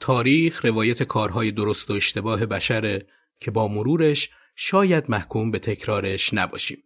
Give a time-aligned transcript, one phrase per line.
[0.00, 3.06] تاریخ روایت کارهای درست و اشتباه بشره
[3.40, 6.82] که با مرورش شاید محکوم به تکرارش نباشیم.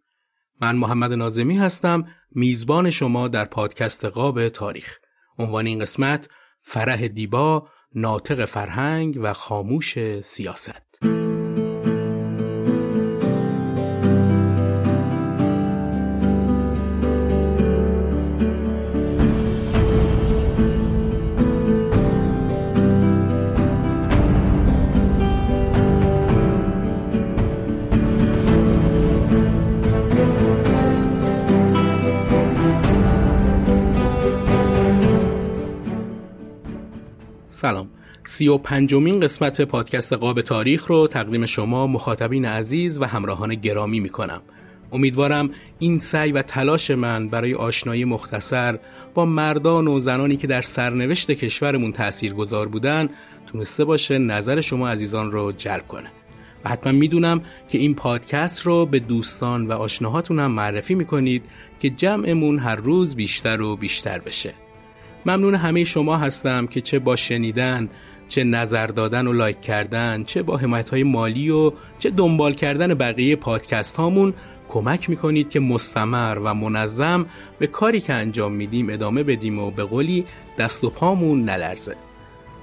[0.61, 4.97] من محمد نازمی هستم میزبان شما در پادکست قاب تاریخ.
[5.37, 6.29] عنوان این قسمت
[6.61, 10.82] فرح دیبا، ناطق فرهنگ و خاموش سیاست.
[37.63, 37.89] سلام
[38.23, 43.99] سی و پنجمین قسمت پادکست قاب تاریخ رو تقدیم شما مخاطبین عزیز و همراهان گرامی
[43.99, 44.41] می کنم.
[44.91, 48.79] امیدوارم این سعی و تلاش من برای آشنایی مختصر
[49.13, 53.09] با مردان و زنانی که در سرنوشت کشورمون تأثیر گذار بودن
[53.47, 56.11] تونسته باشه نظر شما عزیزان رو جلب کنه.
[56.65, 61.45] و حتما می‌دونم که این پادکست رو به دوستان و آشناهاتون هم معرفی می‌کنید
[61.79, 64.53] که جمعمون هر روز بیشتر و بیشتر بشه.
[65.25, 67.89] ممنون همه شما هستم که چه با شنیدن
[68.27, 72.93] چه نظر دادن و لایک کردن چه با حمایت های مالی و چه دنبال کردن
[72.93, 74.33] بقیه پادکست هامون
[74.69, 77.25] کمک می‌کنید که مستمر و منظم
[77.59, 80.25] به کاری که انجام میدیم ادامه بدیم و به قولی
[80.57, 81.95] دست و پامون نلرزه.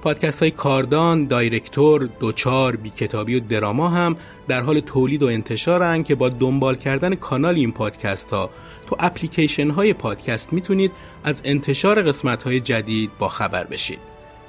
[0.03, 4.17] پادکست های کاردان، دایرکتور، دوچار، بی کتابی و دراما هم
[4.49, 8.51] در حال تولید و انتشارن که با دنبال کردن کانال این پادکست ها
[8.87, 10.93] تو اپلیکیشن های پادکست می‌تونید
[11.25, 13.99] از انتشار قسمت های جدید با خبر بشید.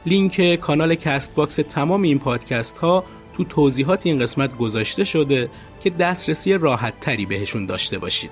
[0.06, 3.04] لینک کانال Castbox تمام این پادکست ها
[3.38, 5.50] تو توضیحات این قسمت گذاشته شده
[5.84, 8.32] که دسترسی راحت تری بهشون داشته باشید.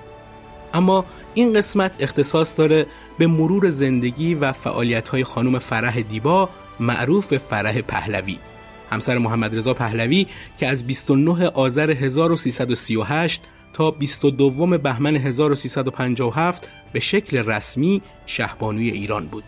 [0.74, 1.04] اما
[1.34, 2.86] این قسمت اختصاص داره
[3.18, 6.48] به مرور زندگی و فعالیت های خانم فرح دیبا
[6.80, 8.38] معروف به فرح پهلوی
[8.90, 10.26] همسر محمد رضا پهلوی
[10.58, 13.42] که از 29 آذر 1338
[13.72, 19.44] تا 22 بهمن 1357 به شکل رسمی شهبانوی ایران بود.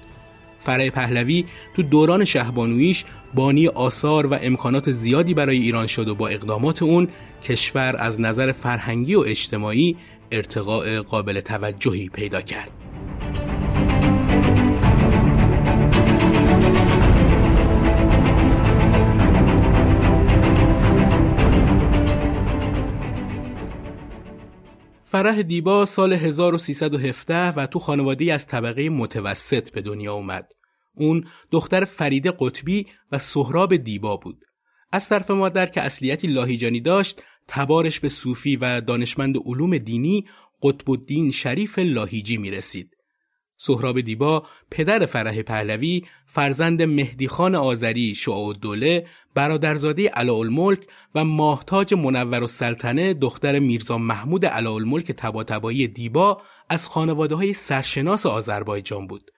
[0.60, 1.44] فرح پهلوی
[1.76, 3.04] تو دوران شهبانویش
[3.34, 7.08] بانی آثار و امکانات زیادی برای ایران شد و با اقدامات اون
[7.42, 9.96] کشور از نظر فرهنگی و اجتماعی
[10.32, 12.81] ارتقاء قابل توجهی پیدا کرد.
[25.12, 30.52] فرح دیبا سال 1317 و تو خانواده از طبقه متوسط به دنیا اومد.
[30.94, 34.44] اون دختر فرید قطبی و سهراب دیبا بود.
[34.92, 40.24] از طرف مادر که اصلیتی لاهیجانی داشت، تبارش به صوفی و دانشمند علوم دینی
[40.62, 42.90] قطب الدین شریف لاهیجی می رسید.
[43.56, 51.94] سهراب دیبا پدر فرح پهلوی فرزند مهدی خان آذری شعاع دوله برادرزاده علاءالملک و ماهتاج
[51.94, 59.30] منور السلطنه دختر میرزا محمود علاءالملک تباتبایی دیبا از خانواده های سرشناس آذربایجان بود.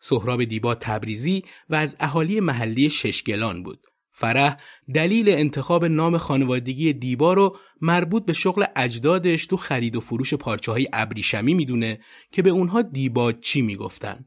[0.00, 3.86] سهراب دیبا تبریزی و از اهالی محلی ششگلان بود.
[4.20, 4.56] فرح
[4.94, 10.72] دلیل انتخاب نام خانوادگی دیبا رو مربوط به شغل اجدادش تو خرید و فروش پارچه
[10.72, 12.00] های ابریشمی می‌دونه
[12.32, 14.24] که به اونها دیبا چی می‌گفتن.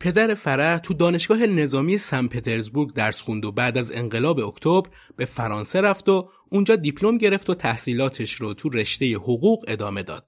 [0.00, 5.24] پدر فرح تو دانشگاه نظامی سن پترزبورگ درس خوند و بعد از انقلاب اکتبر به
[5.24, 10.26] فرانسه رفت و اونجا دیپلم گرفت و تحصیلاتش رو تو رشته حقوق ادامه داد.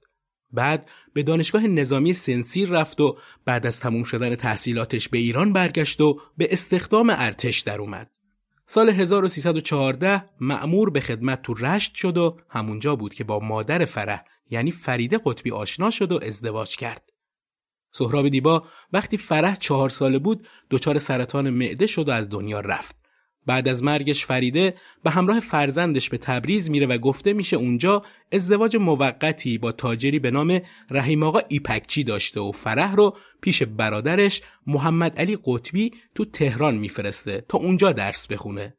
[0.52, 6.00] بعد به دانشگاه نظامی سنسیر رفت و بعد از تموم شدن تحصیلاتش به ایران برگشت
[6.00, 8.10] و به استخدام ارتش در اومد.
[8.74, 14.24] سال 1314 معمور به خدمت تو رشت شد و همونجا بود که با مادر فرح
[14.50, 17.10] یعنی فریده قطبی آشنا شد و ازدواج کرد.
[17.92, 23.01] سهراب دیبا وقتی فرح چهار ساله بود دچار سرطان معده شد و از دنیا رفت.
[23.46, 24.74] بعد از مرگش فریده
[25.04, 28.02] به همراه فرزندش به تبریز میره و گفته میشه اونجا
[28.32, 30.60] ازدواج موقتی با تاجری به نام
[30.90, 37.44] رحیم آقا ایپکچی داشته و فرح رو پیش برادرش محمد علی قطبی تو تهران میفرسته
[37.48, 38.74] تا اونجا درس بخونه.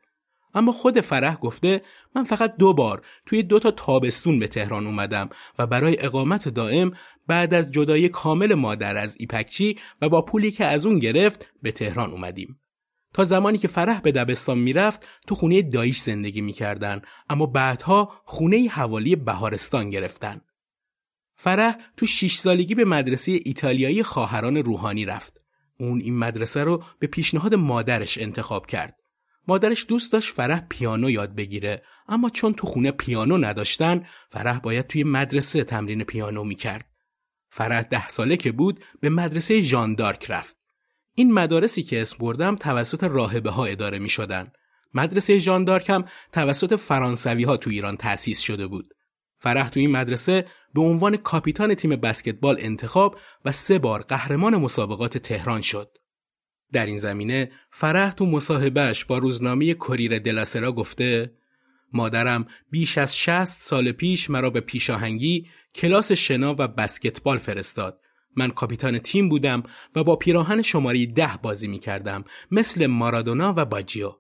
[0.56, 1.82] اما خود فرح گفته
[2.16, 5.30] من فقط دو بار توی دو تا تابستون به تهران اومدم
[5.60, 6.92] و برای اقامت دائم
[7.28, 11.72] بعد از جدای کامل مادر از ایپکچی و با پولی که از اون گرفت به
[11.72, 12.60] تهران اومدیم.
[13.14, 18.68] تا زمانی که فرح به دبستان می‌رفت تو خونه دایش زندگی می‌کردن اما بعدها خونه
[18.68, 20.42] حوالی بهارستان گرفتن.
[21.36, 25.42] فرح تو شیش سالگی به مدرسه ایتالیایی خواهران روحانی رفت.
[25.80, 28.96] اون این مدرسه رو به پیشنهاد مادرش انتخاب کرد.
[29.48, 34.88] مادرش دوست داشت فرح پیانو یاد بگیره اما چون تو خونه پیانو نداشتن فرح باید
[34.88, 36.90] توی مدرسه تمرین پیانو می‌کرد.
[37.50, 40.63] فرح ده ساله که بود به مدرسه ژاندارک رفت.
[41.16, 44.52] این مدارسی که اسم بردم توسط راهبه ها اداره می شدن.
[44.94, 48.94] مدرسه ژاندارک هم توسط فرانسوی ها تو ایران تأسیس شده بود.
[49.40, 55.18] فرح تو این مدرسه به عنوان کاپیتان تیم بسکتبال انتخاب و سه بار قهرمان مسابقات
[55.18, 55.98] تهران شد.
[56.72, 61.32] در این زمینه فرح تو مصاحبهش با روزنامه کریر دلاسرا گفته
[61.94, 68.00] مادرم بیش از 60 سال پیش مرا به پیشاهنگی کلاس شنا و بسکتبال فرستاد
[68.36, 69.64] من کاپیتان تیم بودم
[69.96, 74.16] و با پیراهن شماره ده بازی می کردم مثل مارادونا و باجیو.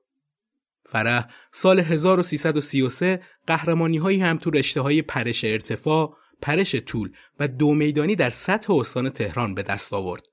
[0.85, 7.73] فرح سال 1333 قهرمانی هایی هم تو رشته های پرش ارتفاع، پرش طول و دو
[7.73, 10.23] میدانی در سطح استان تهران به دست آورد.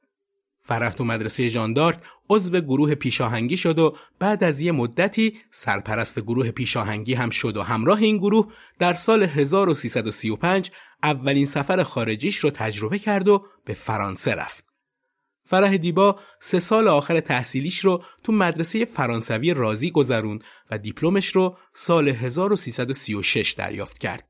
[0.63, 1.99] فرح تو مدرسه ژاندارک
[2.31, 7.63] عضو گروه پیشاهنگی شد و بعد از یه مدتی سرپرست گروه پیشاهنگی هم شد و
[7.63, 10.71] همراه این گروه در سال 1335
[11.03, 14.65] اولین سفر خارجیش رو تجربه کرد و به فرانسه رفت.
[15.45, 21.57] فرح دیبا سه سال آخر تحصیلیش رو تو مدرسه فرانسوی رازی گذروند و دیپلمش رو
[21.73, 24.29] سال 1336 دریافت کرد.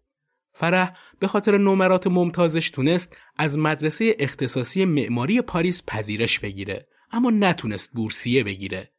[0.53, 7.91] فرح به خاطر نمرات ممتازش تونست از مدرسه اختصاصی معماری پاریس پذیرش بگیره اما نتونست
[7.93, 8.93] بورسیه بگیره.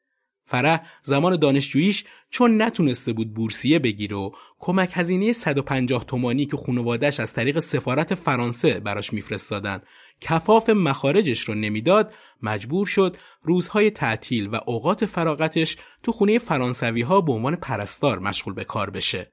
[0.52, 7.20] فرح زمان دانشجوییش چون نتونسته بود بورسیه بگیره و کمک هزینه 150 تومانی که خانوادش
[7.20, 9.82] از طریق سفارت فرانسه براش میفرستادن
[10.22, 17.22] کفاف مخارجش رو نمی‌داد مجبور شد روزهای تعطیل و اوقات فراغتش تو خونه فرانسوی ها
[17.22, 19.32] به عنوان پرستار مشغول به کار بشه.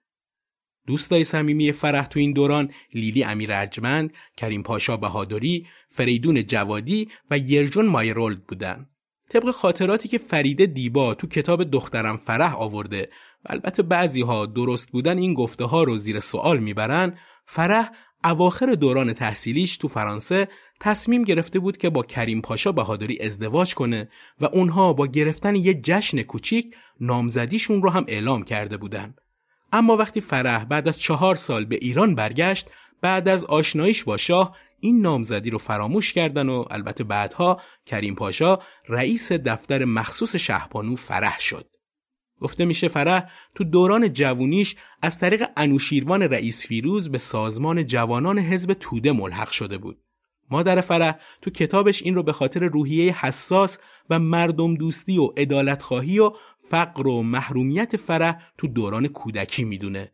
[0.86, 7.38] دوستای صمیمی فرح تو این دوران لیلی امیر ارجمند، کریم پاشا بهادری، فریدون جوادی و
[7.38, 8.86] یرجون مایرولد بودن.
[9.30, 13.08] طبق خاطراتی که فریده دیبا تو کتاب دخترم فرح آورده
[13.44, 17.90] و البته بعضی ها درست بودن این گفته ها رو زیر سوال می‌برن فرح
[18.24, 20.48] اواخر دوران تحصیلیش تو فرانسه
[20.80, 24.08] تصمیم گرفته بود که با کریم پاشا بهادری ازدواج کنه
[24.40, 29.14] و اونها با گرفتن یه جشن کوچیک نامزدیشون رو هم اعلام کرده بودن.
[29.72, 34.56] اما وقتی فرح بعد از چهار سال به ایران برگشت بعد از آشناییش با شاه
[34.80, 38.58] این نامزدی رو فراموش کردن و البته بعدها کریم پاشا
[38.88, 41.70] رئیس دفتر مخصوص شهبانو فرح شد.
[42.40, 48.72] گفته میشه فرح تو دوران جوونیش از طریق انوشیروان رئیس فیروز به سازمان جوانان حزب
[48.72, 49.98] توده ملحق شده بود.
[50.50, 53.78] مادر فرح تو کتابش این رو به خاطر روحیه حساس
[54.10, 56.32] و مردم دوستی و ادالت خواهی و
[56.70, 60.12] فقر و محرومیت فرح تو دوران کودکی می‌دونه.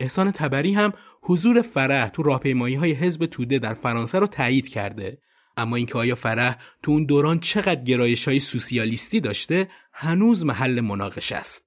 [0.00, 0.92] احسان تبری هم
[1.28, 5.18] حضور فرح تو راهپیمایی های حزب توده در فرانسه رو تایید کرده
[5.56, 11.36] اما اینکه آیا فرح تو اون دوران چقدر گرایش های سوسیالیستی داشته هنوز محل مناقشه
[11.36, 11.62] است.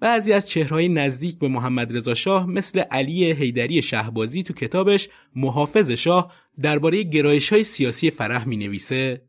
[0.00, 5.90] بعضی از چهرهای نزدیک به محمد رضا شاه مثل علی حیدری شهبازی تو کتابش محافظ
[5.90, 6.32] شاه
[6.62, 9.22] درباره گرایش های سیاسی فرح می نویسه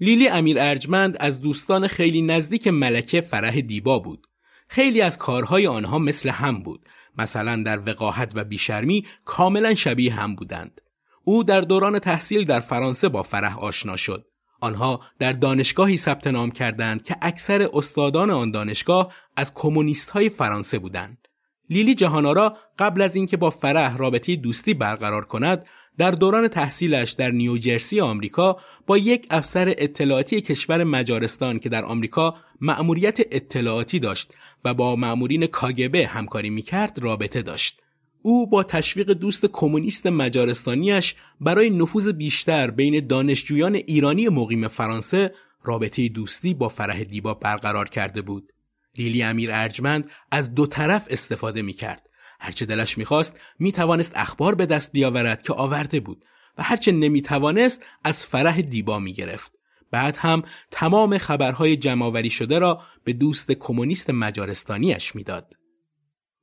[0.00, 4.26] لیلی امیر ارجمند از دوستان خیلی نزدیک ملکه فرح دیبا بود.
[4.68, 6.88] خیلی از کارهای آنها مثل هم بود.
[7.18, 10.80] مثلا در وقاحت و بیشرمی کاملا شبیه هم بودند.
[11.24, 14.26] او در دوران تحصیل در فرانسه با فرح آشنا شد.
[14.60, 20.78] آنها در دانشگاهی ثبت نام کردند که اکثر استادان آن دانشگاه از کمونیست های فرانسه
[20.78, 21.28] بودند.
[21.70, 25.66] لیلی جهانارا قبل از اینکه با فرح رابطه دوستی برقرار کند
[25.98, 28.56] در دوران تحصیلش در نیوجرسی آمریکا
[28.86, 34.32] با یک افسر اطلاعاتی کشور مجارستان که در آمریکا مأموریت اطلاعاتی داشت
[34.64, 37.80] و با مأمورین کاگبه همکاری می‌کرد رابطه داشت.
[38.22, 45.34] او با تشویق دوست کمونیست مجارستانیش برای نفوذ بیشتر بین دانشجویان ایرانی مقیم فرانسه
[45.64, 48.52] رابطه دوستی با فرح دیبا برقرار کرده بود.
[48.98, 52.08] لیلی امیر ارجمند از دو طرف استفاده می کرد.
[52.42, 56.24] هرچه دلش می‌خواست می‌توانست اخبار به دست بیاورد که آورده بود
[56.58, 59.52] و هرچه نمی‌توانست از فرح دیبا می‌گرفت.
[59.90, 65.52] بعد هم تمام خبرهای جمعآوری شده را به دوست کمونیست مجارستانیش می‌داد.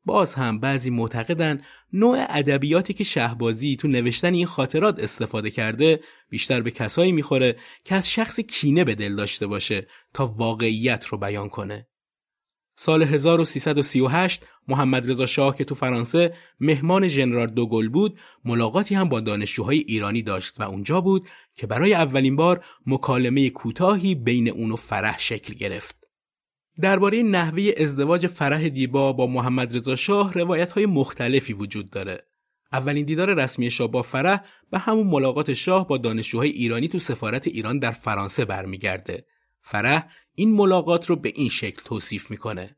[0.06, 1.62] باز هم بعضی معتقدن
[1.94, 7.96] نوع ادبیاتی که شهبازی تو نوشتن این خاطرات استفاده کرده بیشتر به کسایی می‌خوره که
[7.96, 11.88] از شخص کینه به دل داشته باشه تا واقعیت رو بیان کنه.
[12.82, 19.20] سال 1338 محمد رضا شاه که تو فرانسه مهمان ژنرال دوگل بود ملاقاتی هم با
[19.20, 24.76] دانشجوهای ایرانی داشت و اونجا بود که برای اولین بار مکالمه کوتاهی بین اون و
[24.76, 25.98] فرح شکل گرفت.
[26.82, 32.24] درباره نحوه ازدواج فرح دیبا با محمد رضا شاه روایت های مختلفی وجود داره.
[32.74, 37.48] اولین دیدار رسمی شاه با فرح به همون ملاقات شاه با دانشجوهای ایرانی تو سفارت
[37.48, 39.26] ایران در فرانسه برمیگرده.
[39.62, 40.08] فرح
[40.40, 42.78] این ملاقات رو به این شکل توصیف می‌کنه.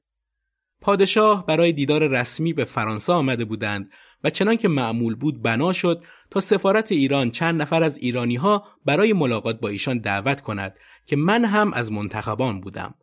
[0.82, 3.90] پادشاه برای دیدار رسمی به فرانسه آمده بودند
[4.24, 8.64] و چنان که معمول بود بنا شد تا سفارت ایران چند نفر از ایرانی ها
[8.86, 10.76] برای ملاقات با ایشان دعوت کند
[11.06, 12.96] که من هم از منتخبان بودم.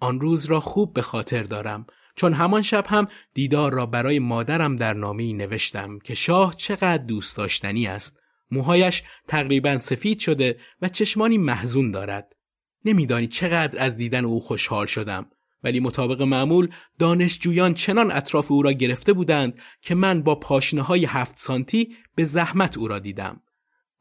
[0.00, 4.76] آن روز را خوب به خاطر دارم چون همان شب هم دیدار را برای مادرم
[4.76, 8.18] در نامی نوشتم که شاه چقدر دوست داشتنی است.
[8.50, 12.36] موهایش تقریبا سفید شده و چشمانی محزون دارد.
[12.84, 15.26] نمیدانی چقدر از دیدن او خوشحال شدم.
[15.64, 21.04] ولی مطابق معمول دانشجویان چنان اطراف او را گرفته بودند که من با پاشنه های
[21.04, 23.40] هفت سانتی به زحمت او را دیدم.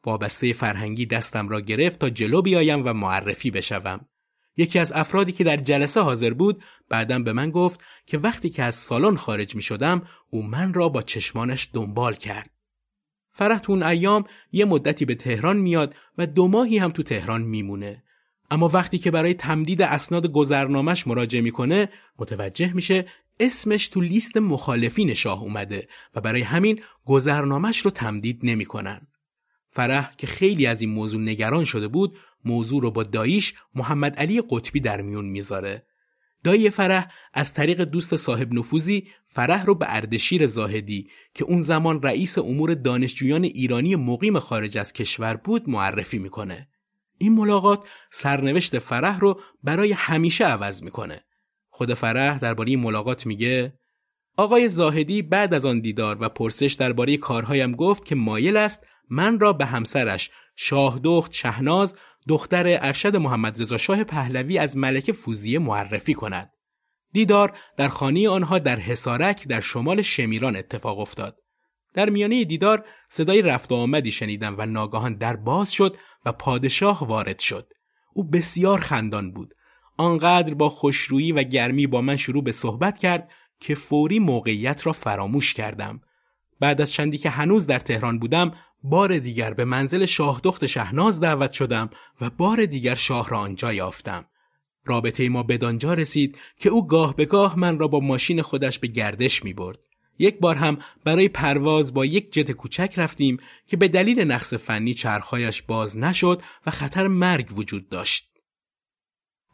[0.06, 4.06] وابسته فرهنگی دستم را گرفت تا جلو بیایم و معرفی بشوم.
[4.58, 8.64] یکی از افرادی که در جلسه حاضر بود بعدم به من گفت که وقتی که
[8.64, 12.50] از سالن خارج می شدم او من را با چشمانش دنبال کرد.
[13.34, 18.04] فرح اون ایام یه مدتی به تهران میاد و دو ماهی هم تو تهران میمونه.
[18.51, 21.89] اما وقتی که برای تمدید اسناد گذرنامش مراجعه می‌کنه
[22.20, 23.05] متوجه میشه
[23.39, 29.08] اسمش تو لیست مخالفین شاه اومده و برای همین گذرنامش رو تمدید نمی‌کنن.
[29.70, 34.41] فرح که خیلی از این موضوع نگران شده بود موضوع رو با داییش محمد علی
[34.50, 35.86] قطبی در میون می‌ذاره.
[36.43, 42.01] دایی فرح از طریق دوست صاحب نفوذی فرح رو به اردشیر زاهدی که اون زمان
[42.01, 46.67] رئیس امور دانشجویان ایرانی مقیم خارج از کشور بود معرفی می‌کنه.
[47.22, 51.24] این ملاقات سرنوشت فرح رو برای همیشه عوض می‌کنه.
[51.70, 53.74] خود فرح درباره این ملاقات میگه
[54.38, 59.40] آقای زاهدی بعد از آن دیدار و پرسش درباره کارهایم گفت که مایل است من
[59.40, 61.96] را به همسرش شاهدخت شهناز
[62.28, 66.51] دختر ارشد محمد رضا شاه پهلوی از ملکه فوزیه معرفی کند.
[67.12, 71.38] دیدار در خانه آنها در حسارک در شمال شمیران اتفاق افتاد.
[71.94, 77.08] در میانه دیدار صدای رفت و آمدی شنیدم و ناگهان در باز شد و پادشاه
[77.08, 77.74] وارد شد.
[78.13, 79.54] او بسیار خندان بود.
[79.98, 84.94] آنقدر با خوشرویی و گرمی با من شروع به صحبت کرد که فوری موقعیت را
[84.94, 86.01] فراموش کردم.
[86.60, 91.51] بعد از چندی که هنوز در تهران بودم بار دیگر به منزل شاهدخت شهناز دعوت
[91.51, 91.90] شدم
[92.22, 94.25] و بار دیگر شاه را آنجا یافتم.
[94.86, 98.88] رابطه ما بدانجا رسید که او گاه به گاه من را با ماشین خودش به
[98.88, 99.80] گردش می برد.
[100.22, 103.38] یک بار هم برای پرواز با یک جت کوچک رفتیم
[103.68, 108.32] که به دلیل نقص فنی چرخهایش باز نشد و خطر مرگ وجود داشت.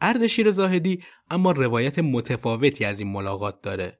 [0.00, 3.98] اردشیر زاهدی اما روایت متفاوتی از این ملاقات داره.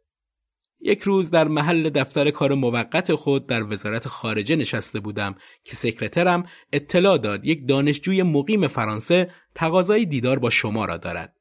[0.81, 5.35] یک روز در محل دفتر کار موقت خود در وزارت خارجه نشسته بودم
[5.65, 11.35] که سکرترم اطلاع داد یک دانشجوی مقیم فرانسه تقاضای دیدار با شما را دارد.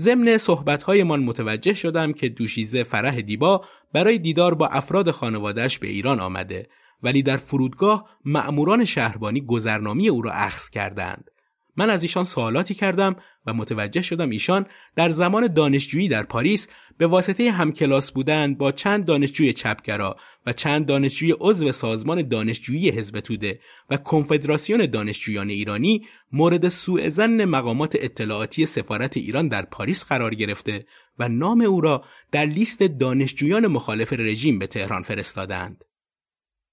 [0.00, 6.20] ضمن صحبتهایمان متوجه شدم که دوشیزه فرح دیبا برای دیدار با افراد خانوادهش به ایران
[6.20, 6.68] آمده
[7.02, 11.30] ولی در فرودگاه مأموران شهربانی گذرنامه او را اخذ کردند.
[11.76, 13.16] من از ایشان سوالاتی کردم
[13.46, 14.66] و متوجه شدم ایشان
[14.96, 16.68] در زمان دانشجویی در پاریس
[16.98, 20.16] به واسطه همکلاس بودن با چند دانشجوی چپگرا
[20.46, 27.44] و چند دانشجوی عضو سازمان دانشجویی حزب توده و کنفدراسیون دانشجویان ایرانی مورد سوء زن
[27.44, 30.86] مقامات اطلاعاتی سفارت ایران در پاریس قرار گرفته
[31.18, 35.84] و نام او را در لیست دانشجویان مخالف رژیم به تهران فرستادند.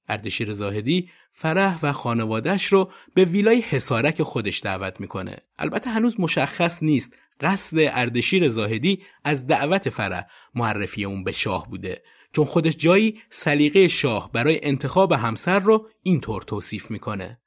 [0.09, 5.37] اردشیر زاهدی فرح و خانوادهش رو به ویلای حسارک خودش دعوت می‌کنه.
[5.59, 10.25] البته هنوز مشخص نیست قصد اردشیر زاهدی از دعوت فرح
[10.55, 12.01] معرفی اون به شاه بوده
[12.33, 17.39] چون خودش جایی سلیقه شاه برای انتخاب همسر رو اینطور توصیف می‌کنه.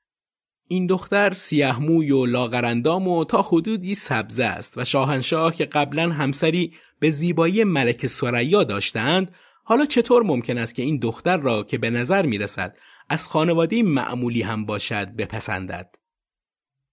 [0.69, 6.12] این دختر سیاه موی و لاغرندام و تا حدودی سبزه است و شاهنشاه که قبلا
[6.12, 11.78] همسری به زیبایی ملک سریا داشتند حالا چطور ممکن است که این دختر را که
[11.78, 12.76] به نظر می رسد
[13.09, 15.95] از خانواده معمولی هم باشد بپسندد.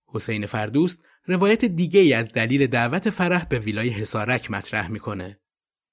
[0.08, 5.39] حسین فردوست روایت دیگه ای از دلیل دعوت فرح به ویلای حسارک مطرح می‌کنه.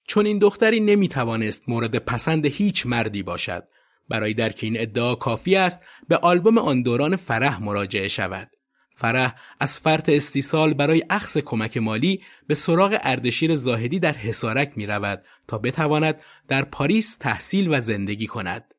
[0.09, 3.69] چون این دختری نمی توانست مورد پسند هیچ مردی باشد
[4.09, 8.51] برای درک این ادعا کافی است به آلبوم آن دوران فرح مراجعه شود.
[8.97, 14.87] فرح از فرط استیصال برای اخص کمک مالی به سراغ اردشیر زاهدی در حسارک می
[14.87, 18.75] رود تا بتواند در پاریس تحصیل و زندگی کند.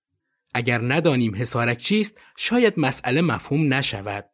[0.53, 4.25] اگر ندانیم حسارک چیست شاید مسئله مفهوم نشود.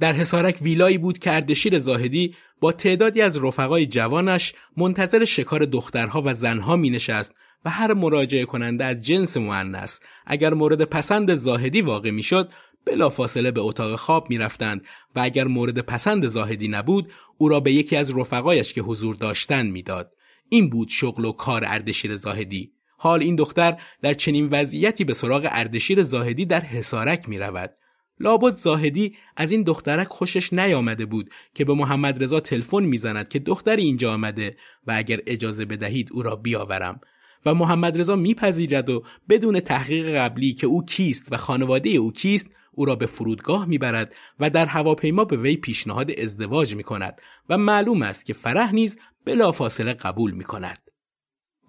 [0.00, 6.22] در حسارک ویلایی بود که اردشیر زاهدی با تعدادی از رفقای جوانش منتظر شکار دخترها
[6.24, 11.80] و زنها می نشست و هر مراجعه کننده از جنس معنس اگر مورد پسند زاهدی
[11.80, 12.50] واقع می شد
[12.84, 14.84] بلافاصله به اتاق خواب می رفتند
[15.16, 19.72] و اگر مورد پسند زاهدی نبود او را به یکی از رفقایش که حضور داشتند
[19.72, 20.12] می‌داد.
[20.48, 22.72] این بود شغل و کار اردشیر زاهدی.
[23.02, 27.74] حال این دختر در چنین وضعیتی به سراغ اردشیر زاهدی در حسارک می رود.
[28.20, 33.38] لابد زاهدی از این دخترک خوشش نیامده بود که به محمد رضا تلفن می‌زند که
[33.38, 34.56] دختری اینجا آمده
[34.86, 37.00] و اگر اجازه بدهید او را بیاورم
[37.46, 42.46] و محمد رضا میپذیرد و بدون تحقیق قبلی که او کیست و خانواده او کیست
[42.72, 47.58] او را به فرودگاه می‌برد و در هواپیما به وی پیشنهاد ازدواج می کند و
[47.58, 50.91] معلوم است که فرح نیز بلافاصله قبول می کند.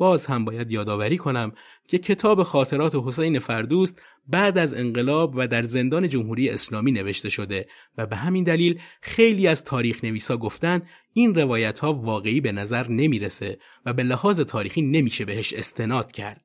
[0.03, 1.51] باز هم باید یادآوری کنم
[1.87, 7.67] که کتاب خاطرات حسین فردوست بعد از انقلاب و در زندان جمهوری اسلامی نوشته شده
[7.97, 10.81] و به همین دلیل خیلی از تاریخ نویسا گفتن
[11.13, 16.41] این روایت ها واقعی به نظر نمی‌رسه و به لحاظ تاریخی نمیشه بهش استناد کرد.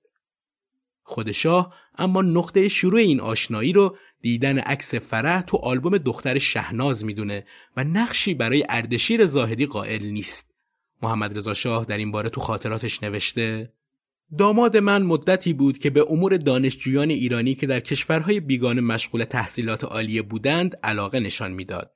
[1.02, 7.04] خود شاه اما نقطه شروع این آشنایی رو دیدن عکس فرح تو آلبوم دختر شهناز
[7.04, 7.46] می‌دونه
[7.76, 10.48] و نقشی برای اردشیر زاهدی قائل نیست.
[11.02, 13.73] محمد رضا شاه در این باره تو خاطراتش نوشته
[14.39, 19.84] داماد من مدتی بود که به امور دانشجویان ایرانی که در کشورهای بیگانه مشغول تحصیلات
[19.84, 21.93] عالیه بودند علاقه نشان می‌داد.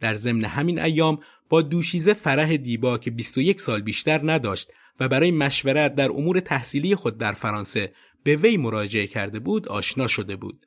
[0.00, 5.30] در ضمن همین ایام با دوشیزه فرح دیبا که 21 سال بیشتر نداشت و برای
[5.30, 7.92] مشورت در امور تحصیلی خود در فرانسه
[8.24, 10.66] به وی مراجعه کرده بود آشنا شده بود.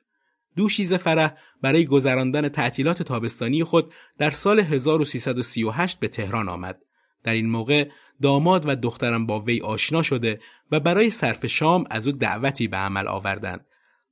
[0.56, 6.80] دوشیزه فرح برای گذراندن تعطیلات تابستانی خود در سال 1338 به تهران آمد.
[7.24, 7.88] در این موقع
[8.22, 12.76] داماد و دخترم با وی آشنا شده و برای صرف شام از او دعوتی به
[12.76, 13.66] عمل آوردند.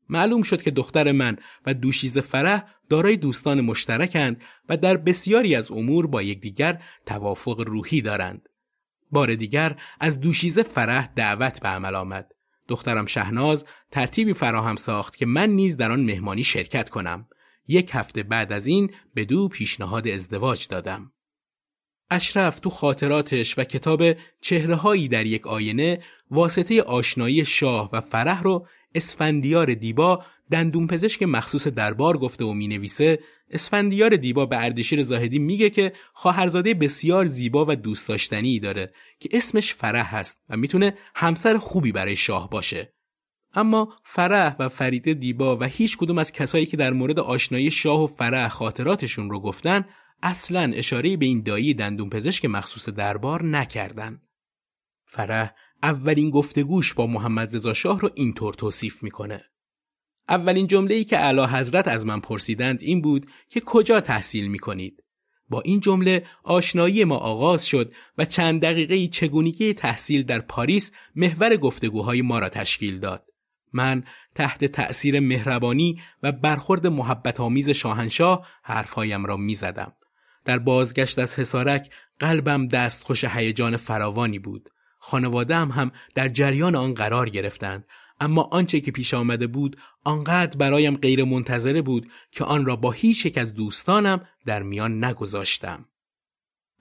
[0.09, 5.71] معلوم شد که دختر من و دوشیز فرح دارای دوستان مشترکند و در بسیاری از
[5.71, 8.49] امور با یکدیگر توافق روحی دارند.
[9.11, 12.33] بار دیگر از دوشیزه فرح دعوت به عمل آمد.
[12.69, 17.29] دخترم شهناز ترتیبی فراهم ساخت که من نیز در آن مهمانی شرکت کنم.
[17.69, 21.13] یک هفته بعد از این به دو پیشنهاد ازدواج دادم.
[22.11, 24.03] اشرف تو خاطراتش و کتاب
[24.41, 25.99] چهرههایی در یک آینه
[26.31, 33.19] واسطه آشنایی شاه و فرح رو اسفندیار دیبا دندون پزشک مخصوص دربار گفته و می‌نویسه.
[33.51, 39.29] اسفندیار دیبا به اردشیر زاهدی میگه که خواهرزاده بسیار زیبا و دوست داشتنی داره که
[39.33, 42.93] اسمش فرح هست و می‌تونه همسر خوبی برای شاه باشه.
[43.55, 48.03] اما فرح و فرید دیبا و هیچ کدوم از کسایی که در مورد آشنایی شاه
[48.03, 49.85] و فرح خاطراتشون رو گفتن
[50.23, 54.21] اصلا اشاره به این دایی دندون پزشک مخصوص دربار نکردن.
[55.07, 59.45] فرح اولین گفتگوش با محمد رضا شاه رو اینطور توصیف می‌کنه.
[60.29, 65.03] اولین جمله ای که اعلی حضرت از من پرسیدند این بود که کجا تحصیل می‌کنید؟
[65.49, 71.57] با این جمله آشنایی ما آغاز شد و چند دقیقه چگونگی تحصیل در پاریس محور
[71.57, 73.27] گفتگوهای ما را تشکیل داد.
[73.73, 79.93] من تحت تأثیر مهربانی و برخورد محبت آمیز شاهنشاه حرفهایم را می‌زدم.
[80.47, 84.71] در بازگشت از حسارک قلبم دستخوش هیجان فراوانی بود.
[84.99, 87.85] خانواده هم, هم در جریان آن قرار گرفتند
[88.21, 92.91] اما آنچه که پیش آمده بود آنقدر برایم غیر منتظره بود که آن را با
[92.91, 95.85] هیچ یک از دوستانم در میان نگذاشتم.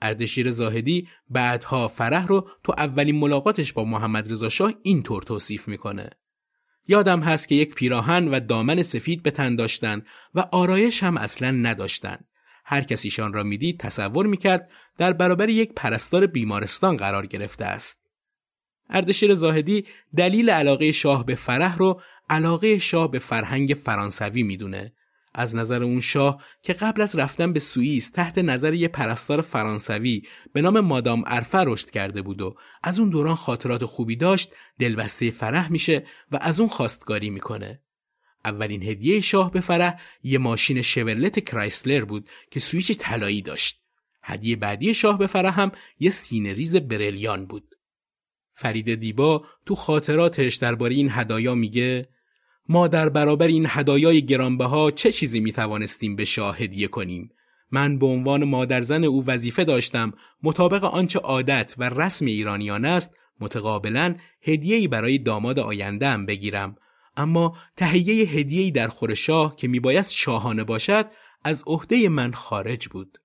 [0.02, 6.10] اردشیر زاهدی بعدها فرح رو تو اولین ملاقاتش با محمد رضا شاه اینطور توصیف می‌کنه.
[6.88, 11.50] یادم هست که یک پیراهن و دامن سفید به تن داشتند و آرایش هم اصلا
[11.50, 12.24] نداشتند.
[12.68, 18.00] هر کسیشان را می‌دید تصور می‌کرد در برابر یک پرستار بیمارستان قرار گرفته است.
[18.90, 22.00] اردشیر زاهدی دلیل علاقه شاه به فرح رو
[22.30, 24.92] علاقه شاه به فرهنگ فرانسوی می‌دونه.
[25.34, 30.22] از نظر اون شاه که قبل از رفتن به سوئیس تحت نظر یه پرستار فرانسوی
[30.52, 35.30] به نام مادام ارفه رشد کرده بود و از اون دوران خاطرات خوبی داشت دلبسته
[35.30, 37.80] فرح میشه و از اون خواستگاری می‌کنه
[38.46, 43.82] اولین هدیه شاه به فرح یه ماشین شورلت کرایسلر بود که سویچ طلایی داشت.
[44.22, 47.74] هدیه بعدی شاه به فرح هم یه سینه ریز برلیان بود.
[48.54, 52.08] فرید دیبا تو خاطراتش درباره این هدایا میگه
[52.68, 57.30] ما در برابر این هدایای گرانبها چه چیزی می توانستیم به شاه هدیه کنیم؟
[57.70, 64.14] من به عنوان مادرزن او وظیفه داشتم مطابق آنچه عادت و رسم ایرانیان است متقابلا
[64.42, 66.76] هدیه‌ای برای داماد آیندهم بگیرم.
[67.16, 71.10] اما تهیه هدیه‌ای در خور شاه که میباید شاهانه باشد
[71.44, 73.18] از عهده من خارج بود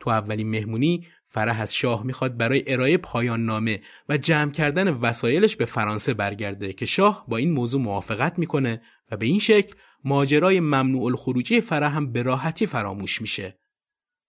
[0.00, 5.56] تو اولین مهمونی فرح از شاه می‌خواد برای ارائه پایان نامه و جمع کردن وسایلش
[5.56, 10.60] به فرانسه برگرده که شاه با این موضوع موافقت می‌کنه و به این شکل ماجرای
[10.60, 13.58] ممنوع الخروجی فرح هم به راحتی فراموش میشه.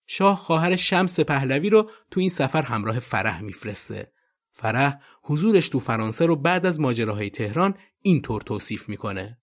[0.07, 4.11] شاه خواهر شمس پهلوی رو تو این سفر همراه فرح میفرسته.
[4.53, 9.37] فرح حضورش تو فرانسه رو بعد از ماجراهای تهران اینطور توصیف می‌کنه.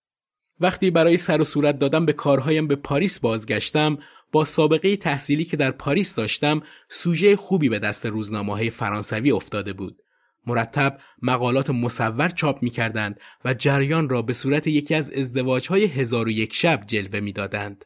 [0.59, 3.97] وقتی برای سر و صورت دادم به کارهایم به پاریس بازگشتم
[4.31, 9.73] با سابقه تحصیلی که در پاریس داشتم سوژه خوبی به دست روزنامه های فرانسوی افتاده
[9.73, 10.01] بود.
[10.47, 15.85] مرتب مقالات مصور چاپ می کردند و جریان را به صورت یکی از ازدواج های
[15.85, 17.85] هزار و یک شب جلوه می دادند.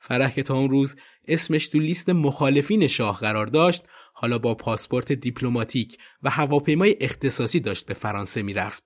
[0.00, 0.96] فرح که تا اون روز
[1.28, 3.84] اسمش تو لیست مخالفین شاه قرار داشت
[4.20, 8.84] حالا با پاسپورت دیپلماتیک و هواپیمای اختصاصی داشت به فرانسه می‌رفت.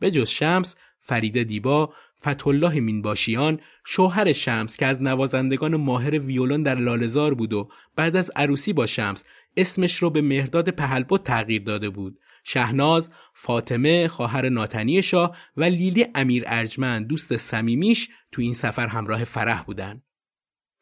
[0.00, 1.92] به جز شمس فرید دیبا
[2.28, 8.30] فتولاه مینباشیان شوهر شمس که از نوازندگان ماهر ویولون در لالزار بود و بعد از
[8.36, 9.24] عروسی با شمس
[9.56, 16.06] اسمش رو به مهرداد پهلبو تغییر داده بود شهناز، فاطمه، خواهر ناتنی شاه و لیلی
[16.14, 20.02] امیر ارجمند دوست صمیمیش تو این سفر همراه فرح بودن.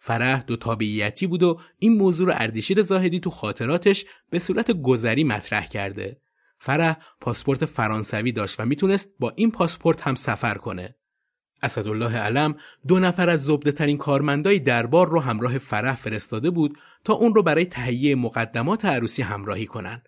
[0.05, 5.25] فرح دو تابعیتی بود و این موضوع رو اردشیر زاهدی تو خاطراتش به صورت گذری
[5.25, 6.21] مطرح کرده.
[6.59, 10.95] فرح پاسپورت فرانسوی داشت و می‌تونست با این پاسپورت هم سفر کنه.
[11.63, 12.57] اسدالله علم
[12.89, 17.43] دو نفر از زبده ترین کارمندای دربار رو همراه فرح فرستاده بود تا اون رو
[17.43, 20.03] برای تهیه مقدمات عروسی همراهی کنن.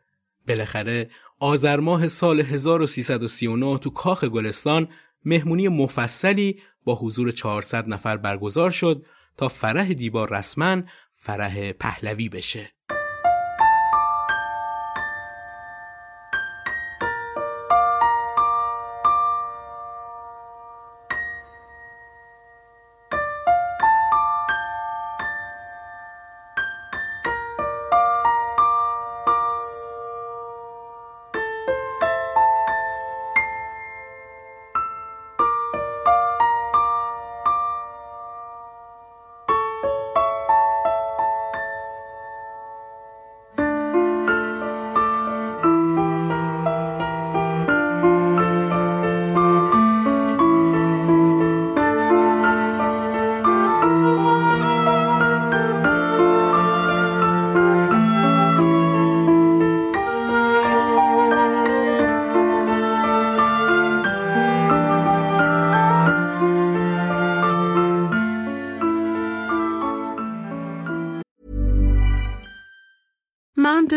[0.48, 4.88] بالاخره آذر ماه سال 1339 تو کاخ گلستان
[5.24, 9.04] مهمونی مفصلی با حضور 400 نفر برگزار شد
[9.36, 10.82] تا فرح دیبار رسما
[11.16, 12.70] فرح پهلوی بشه.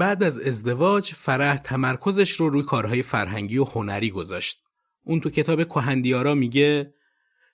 [0.00, 4.62] بعد از ازدواج فرح تمرکزش رو روی کارهای فرهنگی و هنری گذاشت.
[5.04, 6.94] اون تو کتاب کهندیارا میگه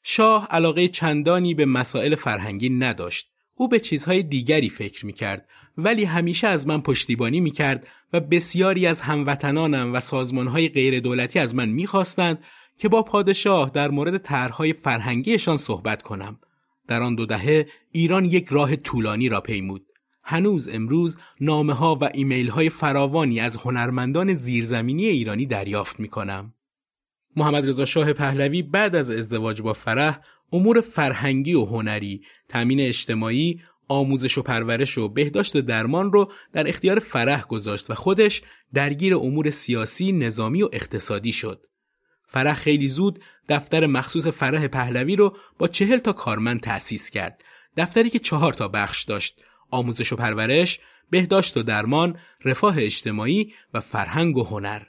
[0.03, 3.31] شاه علاقه چندانی به مسائل فرهنگی نداشت.
[3.55, 9.01] او به چیزهای دیگری فکر می‌کرد ولی همیشه از من پشتیبانی می‌کرد و بسیاری از
[9.01, 12.39] هموطنانم و سازمانهای غیر دولتی از من می‌خواستند
[12.79, 16.41] که با پادشاه در مورد طرحهای فرهنگیشان صحبت کنم.
[16.89, 19.86] در آن دو دهه ایران یک راه طولانی را پیمود.
[20.29, 26.55] هنوز امروز نامه ها و ایمیل های فراوانی از هنرمندان زیرزمینی ایرانی دریافت می کنم.
[27.37, 30.21] محمد رضا شاه پهلوی بعد از ازدواج با فرح
[30.53, 36.69] امور فرهنگی و هنری، تأمین اجتماعی، آموزش و پرورش و بهداشت و درمان رو در
[36.69, 38.43] اختیار فرح گذاشت و خودش
[38.75, 41.67] درگیر امور سیاسی، نظامی و اقتصادی شد.
[42.29, 47.45] فرح خیلی زود دفتر مخصوص فرح پهلوی رو با چهل تا کارمند تأسیس کرد.
[47.77, 49.41] دفتری که چهار تا بخش داشت.
[49.71, 54.83] آموزش و پرورش، بهداشت و درمان، رفاه اجتماعی و فرهنگ و هنر.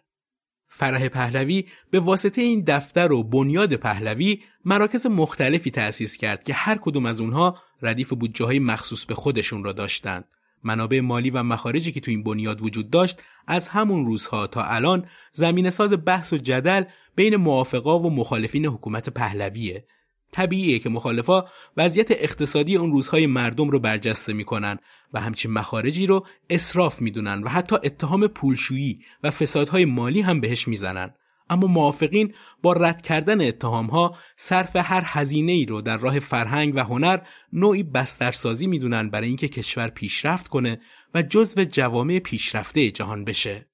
[0.68, 6.78] فرح پهلوی به واسطه این دفتر و بنیاد پهلوی مراکز مختلفی تأسیس کرد که هر
[6.82, 10.26] کدوم از اونها ردیف بودجه مخصوص به خودشون را داشتند.
[10.63, 15.06] منابع مالی و مخارجی که تو این بنیاد وجود داشت از همون روزها تا الان
[15.34, 16.84] زمین ساز بحث و جدل
[17.16, 19.86] بین موافقا و مخالفین حکومت پهلویه
[20.32, 21.44] طبیعیه که مخالفا
[21.78, 24.78] وضعیت اقتصادی اون روزهای مردم رو برجسته می‌کنن
[25.13, 30.68] و همچین مخارجی رو اصراف می‌دونن و حتی اتهام پولشویی و فسادهای مالی هم بهش
[30.68, 31.13] می‌زنن
[31.50, 36.76] اما موافقین با رد کردن اتهام ها صرف هر هزینه ای رو در راه فرهنگ
[36.76, 37.20] و هنر
[37.54, 40.82] نوعی بسترسازی می‌دونن برای اینکه کشور پیشرفت کنه
[41.13, 43.68] و جزو جوامع پیشرفته جهان بشه.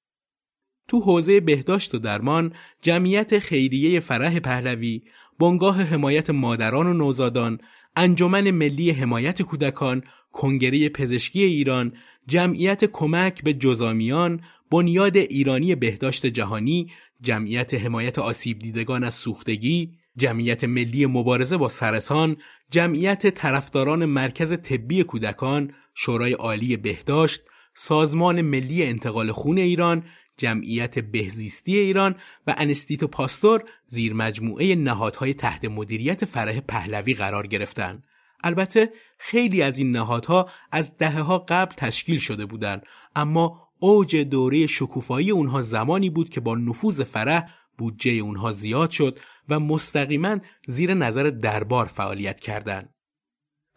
[0.88, 5.02] تو حوزه بهداشت و درمان جمعیت خیریه فرح پهلوی
[5.38, 7.58] بنگاه حمایت مادران و نوزادان
[7.96, 11.92] انجمن ملی حمایت کودکان کنگره پزشکی ایران
[12.26, 20.64] جمعیت کمک به جزامیان بنیاد ایرانی بهداشت جهانی جمعیت حمایت آسیب دیدگان از سوختگی جمعیت
[20.64, 22.36] ملی مبارزه با سرطان
[22.70, 27.42] جمعیت طرفداران مرکز طبی کودکان شورای عالی بهداشت
[27.74, 30.04] سازمان ملی انتقال خون ایران
[30.36, 32.14] جمعیت بهزیستی ایران
[32.46, 38.04] و انستیتو پاستور زیر مجموعه نهادهای تحت مدیریت فرح پهلوی قرار گرفتند.
[38.44, 42.82] البته خیلی از این نهادها از دهه ها قبل تشکیل شده بودند
[43.16, 49.18] اما اوج دوره شکوفایی اونها زمانی بود که با نفوذ فرح بودجه اونها زیاد شد
[49.48, 52.94] و مستقیما زیر نظر دربار فعالیت کردند.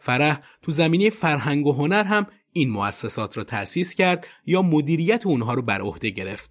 [0.00, 5.54] فرح تو زمینه فرهنگ و هنر هم این مؤسسات را تأسیس کرد یا مدیریت اونها
[5.54, 6.50] رو بر عهده گرفت.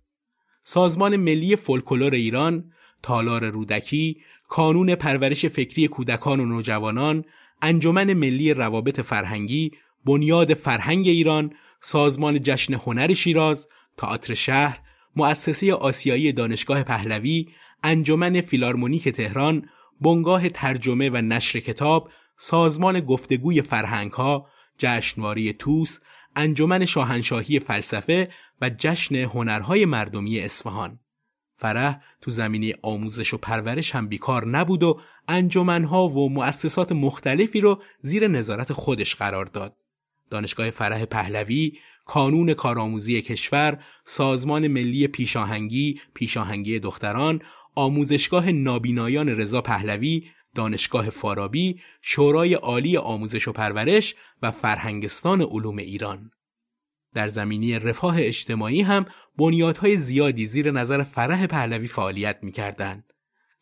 [0.63, 2.71] سازمان ملی فولکلور ایران،
[3.03, 7.25] تالار رودکی، کانون پرورش فکری کودکان و نوجوانان،
[7.61, 9.71] انجمن ملی روابط فرهنگی،
[10.05, 14.79] بنیاد فرهنگ ایران، سازمان جشن هنر شیراز، تئاتر شهر،
[15.15, 17.47] مؤسسه آسیایی دانشگاه پهلوی،
[17.83, 19.69] انجمن فیلارمونیک تهران،
[20.01, 25.99] بنگاه ترجمه و نشر کتاب، سازمان گفتگوی فرهنگ ها، جشنواره توس،
[26.35, 28.29] انجمن شاهنشاهی فلسفه
[28.61, 30.99] و جشن هنرهای مردمی اصفهان.
[31.55, 37.81] فرح تو زمینه آموزش و پرورش هم بیکار نبود و انجمنها و مؤسسات مختلفی رو
[38.01, 39.75] زیر نظارت خودش قرار داد.
[40.29, 41.73] دانشگاه فرح پهلوی،
[42.05, 47.41] کانون کارآموزی کشور، سازمان ملی پیشاهنگی، پیشاهنگی دختران،
[47.75, 50.23] آموزشگاه نابینایان رضا پهلوی،
[50.57, 56.31] دانشگاه فارابی، شورای عالی آموزش و پرورش و فرهنگستان علوم ایران.
[57.13, 59.05] در زمینی رفاه اجتماعی هم
[59.37, 63.13] بنیادهای زیادی زیر نظر فرح پهلوی فعالیت می‌کردند.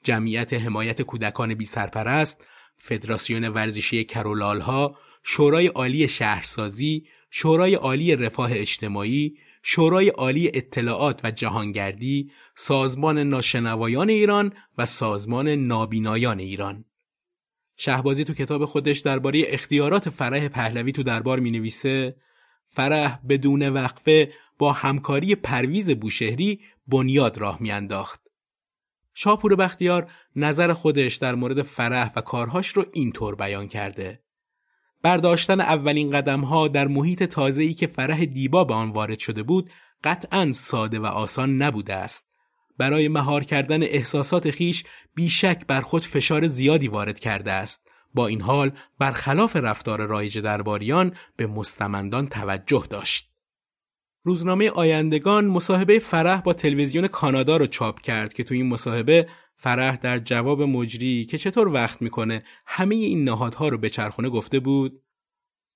[0.03, 9.38] جمعیت حمایت کودکان بی سرپرست، فدراسیون ورزشی کرولالها، شورای عالی شهرسازی، شورای عالی رفاه اجتماعی،
[9.67, 16.86] شورای عالی اطلاعات و جهانگردی، سازمان ناشنوایان ایران و سازمان نابینایان ایران.
[17.78, 22.15] شهبازی تو کتاب خودش درباره اختیارات فرح پهلوی تو دربار می نویسه
[22.69, 28.21] فرح بدون وقفه با همکاری پرویز بوشهری بنیاد راه میانداخت.
[29.13, 34.24] شاپور بختیار نظر خودش در مورد فرح و کارهاش رو اینطور بیان کرده.
[35.05, 39.69] برداشتن اولین قدم ها در محیط تازه‌ای که فرح دیبا به آن وارد شده بود
[40.03, 42.27] قطعا ساده و آسان نبوده است.
[42.77, 44.83] برای مهار کردن احساسات خیش
[45.15, 47.87] بیشک بر خود فشار زیادی وارد کرده است.
[48.13, 53.31] با این حال برخلاف رفتار رایج درباریان به مستمندان توجه داشت.
[54.23, 59.95] روزنامه آیندگان مصاحبه فرح با تلویزیون کانادا رو چاپ کرد که تو این مصاحبه فرح
[59.95, 65.01] در جواب مجری که چطور وقت می‌کنه همه این نهادها رو به چرخونه گفته بود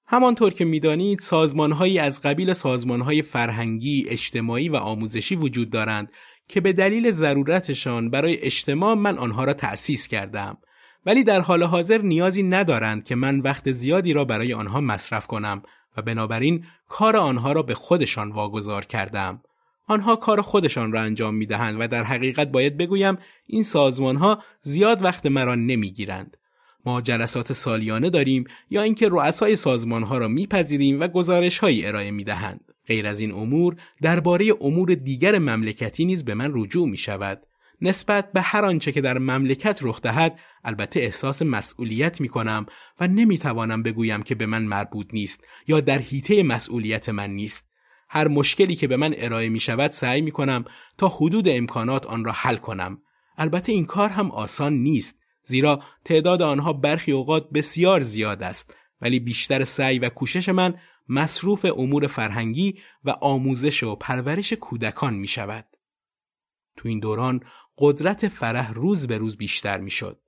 [0.07, 6.11] همانطور که می‌دانید سازمانهایی از قبیل سازمانهای فرهنگی، اجتماعی و آموزشی وجود دارند
[6.47, 10.57] که به دلیل ضرورتشان برای اجتماع من آنها را تأسیس کردم
[11.05, 15.63] ولی در حال حاضر نیازی ندارند که من وقت زیادی را برای آنها مصرف کنم
[15.97, 19.41] و بنابراین کار آنها را به خودشان واگذار کردم.
[19.89, 24.43] آنها کار خودشان را انجام می دهند و در حقیقت باید بگویم این سازمان ها
[24.61, 26.37] زیاد وقت مرا نمی گیرند.
[26.85, 32.11] ما جلسات سالیانه داریم یا اینکه رؤسای سازمان ها را میپذیریم و گزارش های ارائه
[32.11, 32.71] می دهند.
[32.87, 37.41] غیر از این امور درباره امور دیگر مملکتی نیز به من رجوع می شود.
[37.81, 42.65] نسبت به هر آنچه که در مملکت رخ دهد البته احساس مسئولیت می کنم
[42.99, 47.68] و نمی توانم بگویم که به من مربوط نیست یا در حیطه مسئولیت من نیست.
[48.09, 50.65] هر مشکلی که به من ارائه می شود سعی می کنم
[50.97, 53.01] تا حدود امکانات آن را حل کنم.
[53.37, 59.19] البته این کار هم آسان نیست زیرا تعداد آنها برخی اوقات بسیار زیاد است ولی
[59.19, 60.75] بیشتر سعی و کوشش من
[61.09, 65.65] مصروف امور فرهنگی و آموزش و پرورش کودکان می شود.
[66.77, 67.43] تو این دوران
[67.77, 70.21] قدرت فرح روز به روز بیشتر می شد.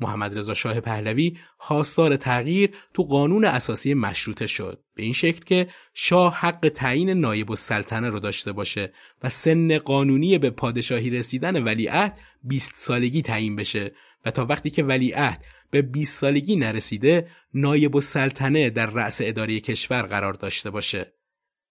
[0.00, 4.82] محمد رضا شاه پهلوی خواستار تغییر تو قانون اساسی مشروطه شد.
[4.94, 10.38] به این شکل که شاه حق تعیین نایب السلطنه رو داشته باشه و سن قانونی
[10.38, 13.92] به پادشاهی رسیدن ولیعهد 20 سالگی تعیین بشه
[14.24, 20.02] و تا وقتی که ولیعهد به 20 سالگی نرسیده نایب السلطنه در رأس اداره کشور
[20.02, 21.06] قرار داشته باشه.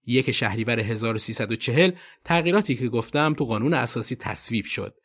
[0.06, 1.92] یک شهریور 1340
[2.26, 4.96] تغییراتی که گفتم تو قانون اساسی تصویب شد.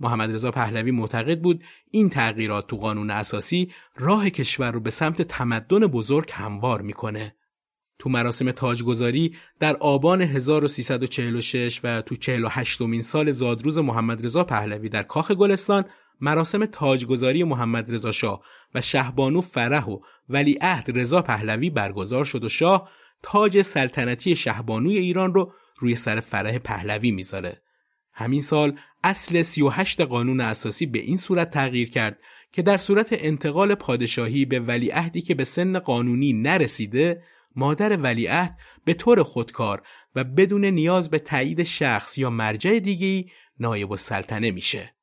[0.00, 5.22] محمد رضا پهلوی معتقد بود این تغییرات تو قانون اساسی راه کشور رو به سمت
[5.22, 7.34] تمدن بزرگ هموار می‌کنه.
[7.98, 14.88] تو مراسم تاجگذاری در آبان 1346 و تو 48 مین سال زادروز محمد رضا پهلوی
[14.88, 15.84] در کاخ گلستان
[16.20, 18.42] مراسم تاجگذاری محمد رضا شاه
[18.74, 22.90] و شهبانو فرح و ولیعهد رضا پهلوی برگزار شد و شاه
[23.22, 27.62] تاج سلطنتی شهبانوی ایران رو روی سر فرح پهلوی می‌ذاره.
[28.20, 32.18] همین سال اصل 38 قانون اساسی به این صورت تغییر کرد
[32.52, 37.22] که در صورت انتقال پادشاهی به ولیعهدی که به سن قانونی نرسیده
[37.56, 39.82] مادر ولیعهد به طور خودکار
[40.14, 43.30] و بدون نیاز به تایید شخص یا مرجع دیگری
[43.60, 44.94] نایب السلطنه میشه.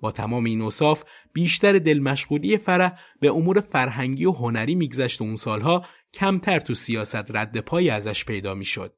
[0.00, 5.36] با تمام این اوصاف بیشتر دلمشغولی فرح به امور فرهنگی و هنری میگذشت و اون
[5.36, 8.94] سالها کمتر تو سیاست رد پایی ازش پیدا می‌شد.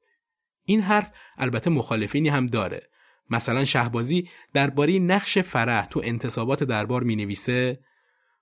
[0.64, 2.91] این حرف البته مخالفینی هم داره
[3.33, 7.79] مثلا شهبازی درباره نقش فرح تو انتصابات دربار می نویسه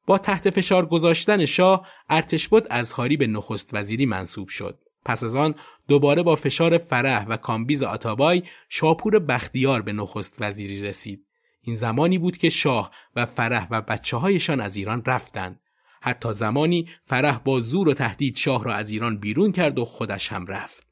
[0.06, 4.78] با تحت فشار گذاشتن شاه ارتشبد ازهاری به نخست وزیری منصوب شد.
[5.04, 5.54] پس از آن
[5.88, 11.26] دوباره با فشار فرح و کامبیز آتابای شاپور بختیار به نخست وزیری رسید.
[11.62, 15.60] این زمانی بود که شاه و فرح و بچه هایشان از ایران رفتند.
[16.02, 20.32] حتی زمانی فرح با زور و تهدید شاه را از ایران بیرون کرد و خودش
[20.32, 20.86] هم رفت.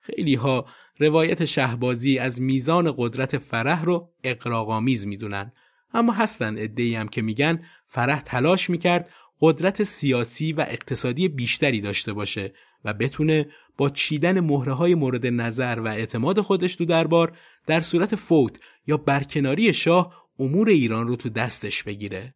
[0.00, 0.66] خیلی ها
[0.98, 5.52] روایت شهبازی از میزان قدرت فرح رو اقراغامیز می‌دونن
[5.94, 12.12] اما هستن ادهی هم که میگن فرح تلاش می‌کرد قدرت سیاسی و اقتصادی بیشتری داشته
[12.12, 12.52] باشه
[12.84, 18.16] و بتونه با چیدن مهره های مورد نظر و اعتماد خودش تو دربار در صورت
[18.16, 22.34] فوت یا برکناری شاه امور ایران رو تو دستش بگیره.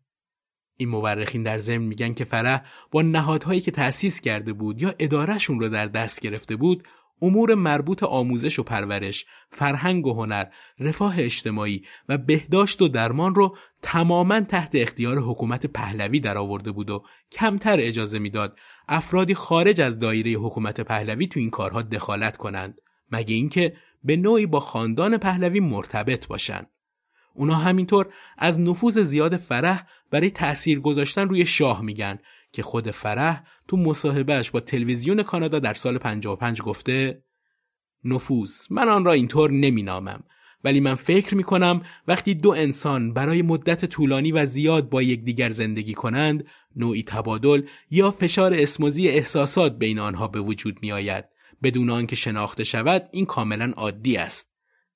[0.77, 5.61] این مورخین در ضمن میگن که فرح با نهادهایی که تأسیس کرده بود یا ادارهشون
[5.61, 6.85] رو در دست گرفته بود
[7.23, 10.45] امور مربوط آموزش و پرورش، فرهنگ و هنر،
[10.79, 17.05] رفاه اجتماعی و بهداشت و درمان رو تماما تحت اختیار حکومت پهلوی درآورده بود و
[17.33, 22.81] کمتر اجازه می‌داد افرادی خارج از دایره حکومت پهلوی تو این کارها دخالت کنند
[23.13, 26.71] مگه اینکه به نوعی با خاندان پهلوی مرتبط باشند.
[27.35, 28.07] اونا همینطور
[28.39, 32.19] از نفوذ زیاد فرح برای تأثیر گذاشتن روی شاه میگن
[32.53, 37.23] که خود فرح تو مصاحبهش با تلویزیون کانادا در سال 55 گفته
[38.05, 40.25] نفوذ من آن را اینطور نامم
[40.65, 45.51] ولی من فکر می کنم وقتی دو انسان برای مدت طولانی و زیاد با یکدیگر
[45.51, 46.45] زندگی کنند
[46.77, 51.25] نوعی تبادل یا فشار اسموزی احساسات بین آنها به وجود می آید
[51.63, 54.50] بدون آنکه شناخته شود این کاملا عادی است.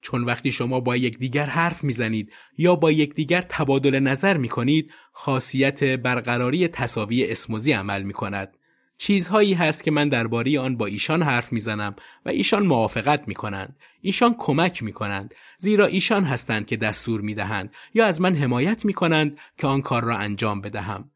[0.05, 5.85] چون وقتی شما با یکدیگر حرف می‌زنید یا با یکدیگر تبادل نظر می کنید خاصیت
[5.85, 8.57] برقراری تصاوی اسموزی عمل می کند.
[8.99, 13.77] چیزهایی هست که من درباره آن با ایشان حرف می‌زنم و ایشان موافقت می کنند.
[14.01, 18.85] ایشان کمک می کنند زیرا ایشان هستند که دستور می دهند یا از من حمایت
[18.85, 21.11] می کنند که آن کار را انجام بدهم.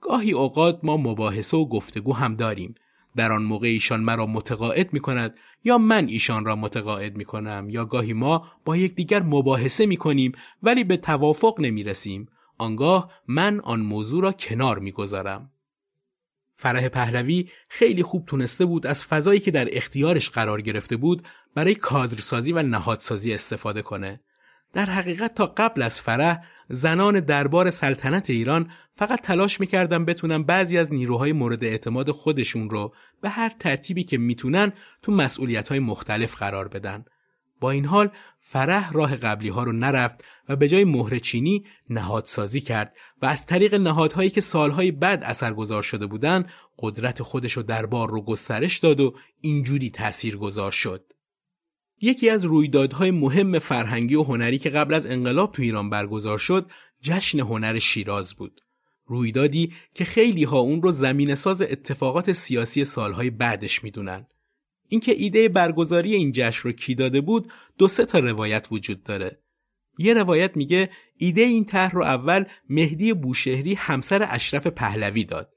[0.00, 2.74] گاهی اوقات ما مباحثه و گفتگو هم داریم
[3.16, 7.66] در آن موقع ایشان مرا متقاعد می کند یا من ایشان را متقاعد می کنم
[7.70, 10.32] یا گاهی ما با یکدیگر مباحثه می کنیم
[10.62, 12.28] ولی به توافق نمی رسیم.
[12.58, 15.50] آنگاه من آن موضوع را کنار می گذارم.
[16.56, 21.22] فرح پهلوی خیلی خوب تونسته بود از فضایی که در اختیارش قرار گرفته بود
[21.54, 24.20] برای کادرسازی و نهادسازی استفاده کنه.
[24.72, 30.78] در حقیقت تا قبل از فرح زنان دربار سلطنت ایران فقط تلاش می‌کردن بتونن بعضی
[30.78, 36.68] از نیروهای مورد اعتماد خودشون رو به هر ترتیبی که می‌تونن تو مسئولیت مختلف قرار
[36.68, 37.04] بدن.
[37.60, 38.10] با این حال
[38.40, 43.46] فرح راه قبلی ها رو نرفت و به جای مهر چینی نهادسازی کرد و از
[43.46, 46.46] طریق نهادهایی که سالهای بعد اثرگذار شده بودن
[46.78, 51.11] قدرت خودش و دربار رو گسترش داد و اینجوری تأثیر گذار شد.
[52.02, 56.70] یکی از رویدادهای مهم فرهنگی و هنری که قبل از انقلاب تو ایران برگزار شد
[57.00, 58.60] جشن هنر شیراز بود.
[59.06, 64.26] رویدادی که خیلی ها اون رو زمین ساز اتفاقات سیاسی سالهای بعدش می‌دونن.
[64.88, 69.42] اینکه ایده برگزاری این جشن رو کی داده بود دو سه تا روایت وجود داره.
[69.98, 75.52] یه روایت میگه ایده این طرح رو اول مهدی بوشهری همسر اشرف پهلوی داد.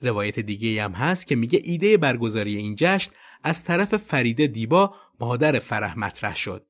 [0.00, 3.10] روایت دیگه هم هست که میگه ایده برگزاری این جشن
[3.44, 6.66] از طرف فریده دیبا مادر فرح مطرح شد.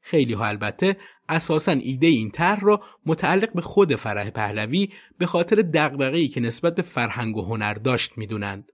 [0.00, 0.96] خیلی ها البته
[1.28, 4.88] اساسا ایده این طرح را متعلق به خود فرح پهلوی
[5.18, 8.72] به خاطر دغدغه‌ای که نسبت به فرهنگ و هنر داشت می‌دونند.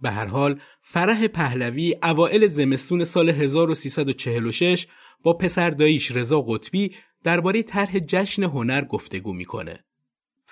[0.00, 4.86] به هر حال فرح پهلوی اوائل زمستون سال 1346
[5.22, 9.84] با پسر داییش رضا قطبی درباره طرح جشن هنر گفتگو می‌کنه.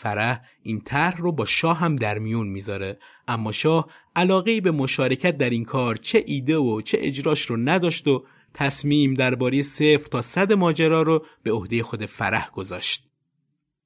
[0.01, 5.39] فرح این طرح رو با شاه هم در میون می‌ذاره اما شاه علاقه به مشارکت
[5.39, 8.25] در این کار چه ایده و چه اجراش رو نداشت و
[8.55, 13.05] تصمیم درباره صفر تا صد ماجرا رو به عهده خود فرح گذاشت.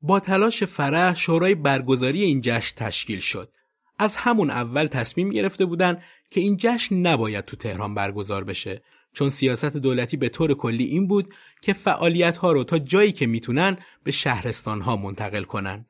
[0.02, 3.52] با تلاش فرح شورای برگزاری این جشن تشکیل شد.
[3.98, 8.82] از همون اول تصمیم گرفته بودن که این جشن نباید تو تهران برگزار بشه
[9.12, 13.26] چون سیاست دولتی به طور کلی این بود که فعالیت ها رو تا جایی که
[13.26, 15.86] می‌تونن به شهرستان ها منتقل کنن.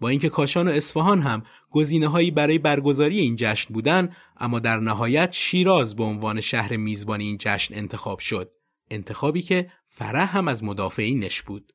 [0.00, 4.76] با اینکه کاشان و اصفهان هم گزینه هایی برای برگزاری این جشن بودن اما در
[4.80, 8.50] نهایت شیراز به عنوان شهر میزبان این جشن انتخاب شد.
[8.90, 11.72] انتخابی که فرح هم از مدافعینش بود.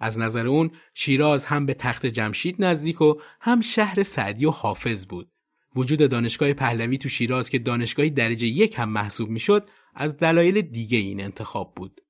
[0.00, 5.06] از نظر اون شیراز هم به تخت جمشید نزدیک و هم شهر سعدی و حافظ
[5.06, 5.30] بود.
[5.76, 10.98] وجود دانشگاه پهلوی تو شیراز که دانشگاهی درجه یک هم محسوب می‌شد از دلایل دیگه
[10.98, 12.00] این انتخاب بود.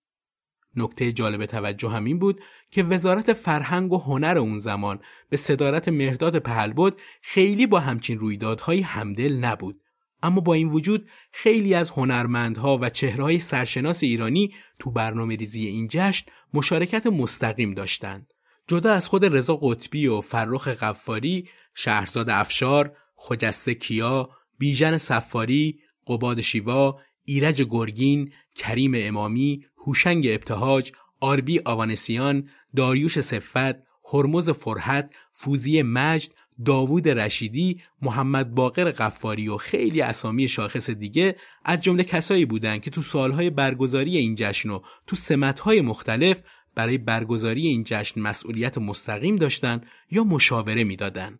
[0.76, 5.00] نکته جالب توجه هم این بود که وزارت فرهنگ و هنر اون زمان
[5.30, 9.80] به صدارت مهرداد پهلبد خیلی با همچین رویدادهایی همدل نبود
[10.22, 15.88] اما با این وجود خیلی از هنرمندها و چهرهای سرشناس ایرانی تو برنامه ریزی این
[15.90, 18.26] جشن مشارکت مستقیم داشتند.
[18.68, 26.40] جدا از خود رضا قطبی و فرخ قفاری، شهرزاد افشار، خجسته کیا، بیژن سفاری، قباد
[26.40, 33.74] شیوا، ایرج گرگین، کریم امامی، هوشنگ ابتهاج، آربی آوانسیان، داریوش صفت،
[34.12, 36.32] هرمز فرحت، فوزی مجد،
[36.64, 42.90] داوود رشیدی، محمد باقر قفاری و خیلی اسامی شاخص دیگه از جمله کسایی بودند که
[42.90, 46.40] تو سالهای برگزاری این جشن و تو سمتهای مختلف
[46.74, 49.80] برای برگزاری این جشن مسئولیت مستقیم داشتن
[50.10, 51.38] یا مشاوره می‌دادند.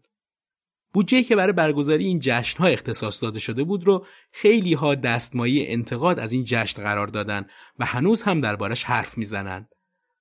[0.95, 5.65] بودجه که برای برگزاری این جشن ها اختصاص داده شده بود رو خیلی ها دستمایه
[5.69, 7.47] انتقاد از این جشن قرار دادن
[7.79, 9.69] و هنوز هم دربارش حرف می‌زنند.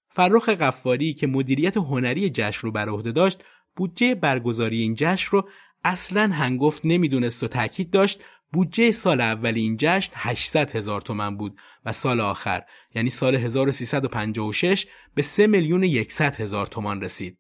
[0.10, 3.44] فرخ قفاری که مدیریت هنری جشن رو بر عهده داشت
[3.76, 5.50] بودجه برگزاری این جشن رو
[5.84, 11.58] اصلا هنگفت نمی‌دونست و تاکید داشت بودجه سال اول این جشن 800 هزار تومن بود
[11.86, 12.64] و سال آخر
[12.96, 17.38] یعنی سال 1356 به 3 میلیون 100 هزار تومان رسید.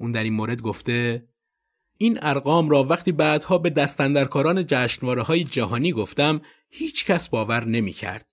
[0.00, 1.24] اون در این مورد گفته
[2.00, 6.40] این ارقام را وقتی بعدها به دستندرکاران جشنواره های جهانی گفتم
[6.70, 8.26] هیچ کس باور نمی کرد.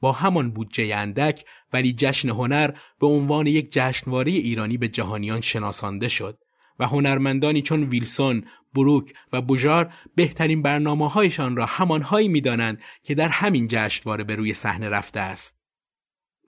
[0.00, 6.08] با همان بودجه اندک ولی جشن هنر به عنوان یک جشنواره ایرانی به جهانیان شناسانده
[6.08, 6.38] شد
[6.78, 8.44] و هنرمندانی چون ویلسون،
[8.74, 14.36] بروک و بوژار بهترین برنامه هایشان را همانهایی می دانند که در همین جشنواره به
[14.36, 15.58] روی صحنه رفته است.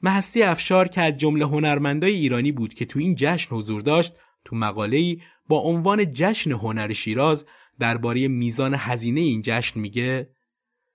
[0.02, 4.14] محستی افشار که از جمله هنرمندای ایرانی بود که تو این جشن حضور داشت
[4.44, 5.20] تو مقاله‌ای
[5.50, 7.46] با عنوان جشن هنر شیراز
[7.78, 10.30] درباره میزان هزینه این جشن میگه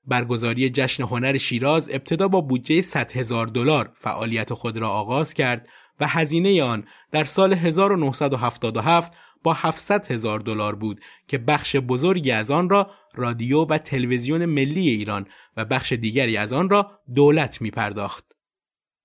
[0.06, 5.68] برگزاری جشن هنر شیراز ابتدا با بودجه 100 هزار دلار فعالیت خود را آغاز کرد
[6.00, 12.52] و هزینه آن در سال 1977 با 700 هزار دلار بود که بخش بزرگی از
[12.52, 15.28] آن را رادیو و تلویزیون ملی ایران
[15.58, 18.26] و بخش دیگری از آن را دولت می پرداخت.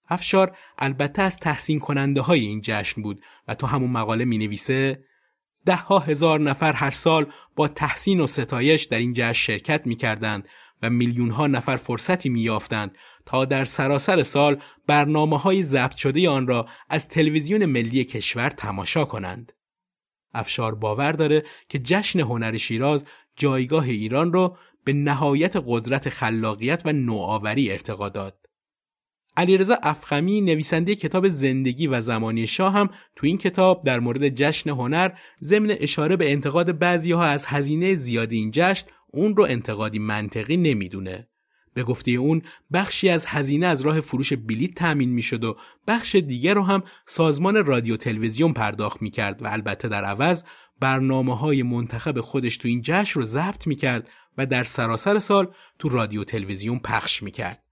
[0.09, 5.09] افشار البته از تحسین کننده های این جشن بود و تو همون مقاله می نویسه
[5.64, 9.96] ده ها هزار نفر هر سال با تحسین و ستایش در این جشن شرکت می
[9.96, 10.48] کردند
[10.82, 16.28] و میلیون ها نفر فرصتی می یافتند تا در سراسر سال برنامه های ضبط شده
[16.28, 19.52] آن را از تلویزیون ملی کشور تماشا کنند.
[20.34, 23.04] افشار باور داره که جشن هنر شیراز
[23.36, 28.49] جایگاه ایران را به نهایت قدرت خلاقیت و نوآوری ارتقا داد.
[29.41, 34.70] علیرضا افخمی نویسنده کتاب زندگی و زمانی شاه هم تو این کتاب در مورد جشن
[34.70, 35.11] هنر
[35.43, 40.57] ضمن اشاره به انتقاد بعضی ها از هزینه زیادی این جشن اون رو انتقادی منطقی
[40.57, 41.28] نمی‌دونه.
[41.74, 46.55] به گفته اون بخشی از هزینه از راه فروش بلیت تأمین می‌شد و بخش دیگر
[46.55, 50.45] رو هم سازمان رادیو تلویزیون پرداخت می‌کرد و البته در عوض
[50.80, 55.88] برنامه های منتخب خودش تو این جشن رو ضبط می‌کرد و در سراسر سال تو
[55.88, 57.69] رادیو تلویزیون پخش می‌کرد.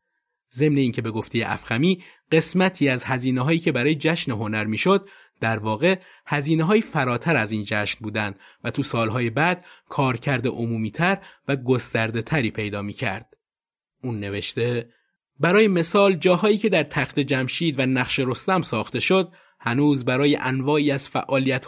[0.55, 5.09] ضمن اینکه به گفته افخمی قسمتی از هزینه هایی که برای جشن هنر می‌شد
[5.41, 11.19] در واقع هزینه های فراتر از این جشن بودند و تو سالهای بعد کارکرد عمومیتر
[11.49, 13.37] و گسترده تری پیدا می کرد.
[14.03, 14.89] اون نوشته
[15.41, 20.91] برای مثال جاهایی که در تخت جمشید و نقش رستم ساخته شد هنوز برای انواعی
[20.91, 21.11] از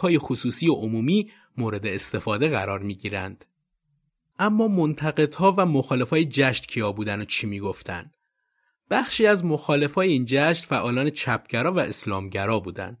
[0.01, 3.45] های خصوصی و عمومی مورد استفاده قرار می گیرند.
[4.39, 8.11] اما منتقدها و مخالفای جشن کیا بودن و چی می‌گفتن؟
[8.91, 12.97] بخشی از مخالفای این جشن فعالان چپگرا و اسلامگرا بودند.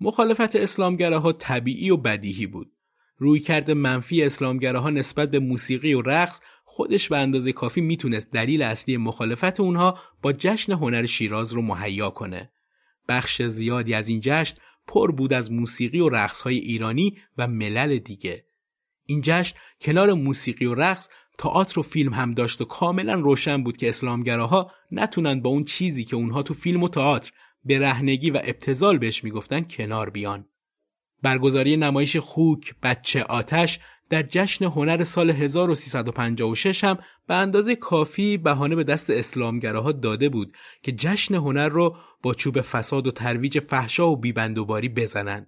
[0.00, 2.72] مخالفت اسلامگراها طبیعی و بدیهی بود.
[3.16, 8.96] رویکرد منفی اسلامگراها نسبت به موسیقی و رقص خودش به اندازه کافی می‌تونست دلیل اصلی
[8.96, 12.50] مخالفت اونها با جشن هنر شیراز رو مهیا کنه.
[13.08, 14.56] بخش زیادی از این جشن
[14.86, 18.44] پر بود از موسیقی و رقصهای ایرانی و ملل دیگه.
[19.06, 21.08] این جشن کنار موسیقی و رقص
[21.40, 26.04] تئاتر و فیلم هم داشت و کاملا روشن بود که اسلامگراها نتونن با اون چیزی
[26.04, 27.30] که اونها تو فیلم و تئاتر
[27.64, 30.44] به رهنگی و ابتزال بهش می‌گفتن کنار بیان.
[31.22, 33.78] برگزاری نمایش خوک بچه آتش
[34.10, 40.56] در جشن هنر سال 1356 هم به اندازه کافی بهانه به دست اسلامگراها داده بود
[40.82, 45.46] که جشن هنر رو با چوب فساد و ترویج فحشا و بیبندوباری بزنند.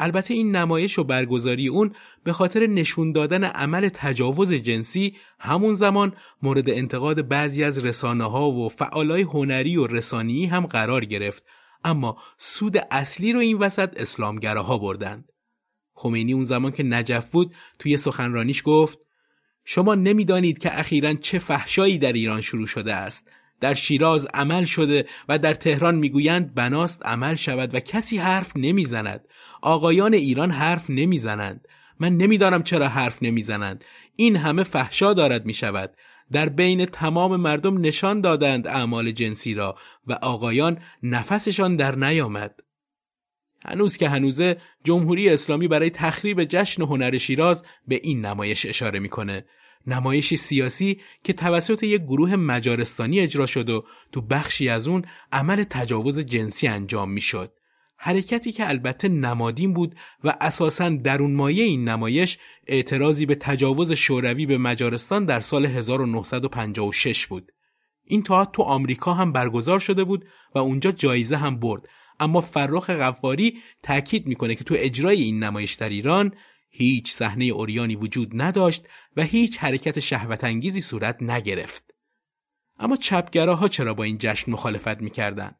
[0.00, 1.94] البته این نمایش و برگزاری اون
[2.24, 8.50] به خاطر نشون دادن عمل تجاوز جنسی همون زمان مورد انتقاد بعضی از رسانه ها
[8.50, 11.44] و فعالای هنری و رسانی هم قرار گرفت
[11.84, 15.32] اما سود اصلی رو این وسط اسلامگراها بردند.
[15.94, 18.98] خمینی اون زمان که نجف بود توی سخنرانیش گفت
[19.64, 23.28] شما نمی‌دانید که اخیرا چه فحشایی در ایران شروع شده است
[23.60, 29.28] در شیراز عمل شده و در تهران می‌گویند بناست عمل شود و کسی حرف نمی‌زند.
[29.62, 31.68] آقایان ایران حرف نمی‌زنند.
[32.00, 33.84] من نمی‌دانم چرا حرف نمی‌زنند.
[34.16, 35.96] این همه فحشا دارد می‌شود.
[36.32, 42.60] در بین تمام مردم نشان دادند اعمال جنسی را و آقایان نفسشان در نیامد.
[43.64, 49.44] هنوز که هنوزه جمهوری اسلامی برای تخریب جشن هنر شیراز به این نمایش اشاره می‌کنه.
[49.86, 55.64] نمایشی سیاسی که توسط یک گروه مجارستانی اجرا شد و تو بخشی از اون عمل
[55.64, 57.52] تجاوز جنسی انجام می‌شد.
[57.96, 64.46] حرکتی که البته نمادین بود و اساساً درون مایه این نمایش اعتراضی به تجاوز شوروی
[64.46, 67.52] به مجارستان در سال 1956 بود.
[68.04, 70.24] این تئاتر تو آمریکا هم برگزار شده بود
[70.54, 71.82] و اونجا جایزه هم برد
[72.20, 76.32] اما فرخ غفاری تاکید می‌کنه که تو اجرای این نمایش در ایران
[76.70, 78.84] هیچ صحنه اوریانی وجود نداشت
[79.16, 81.94] و هیچ حرکت شهوت انگیزی صورت نگرفت.
[82.78, 85.56] اما چپگراها چرا با این جشن مخالفت می‌کردند؟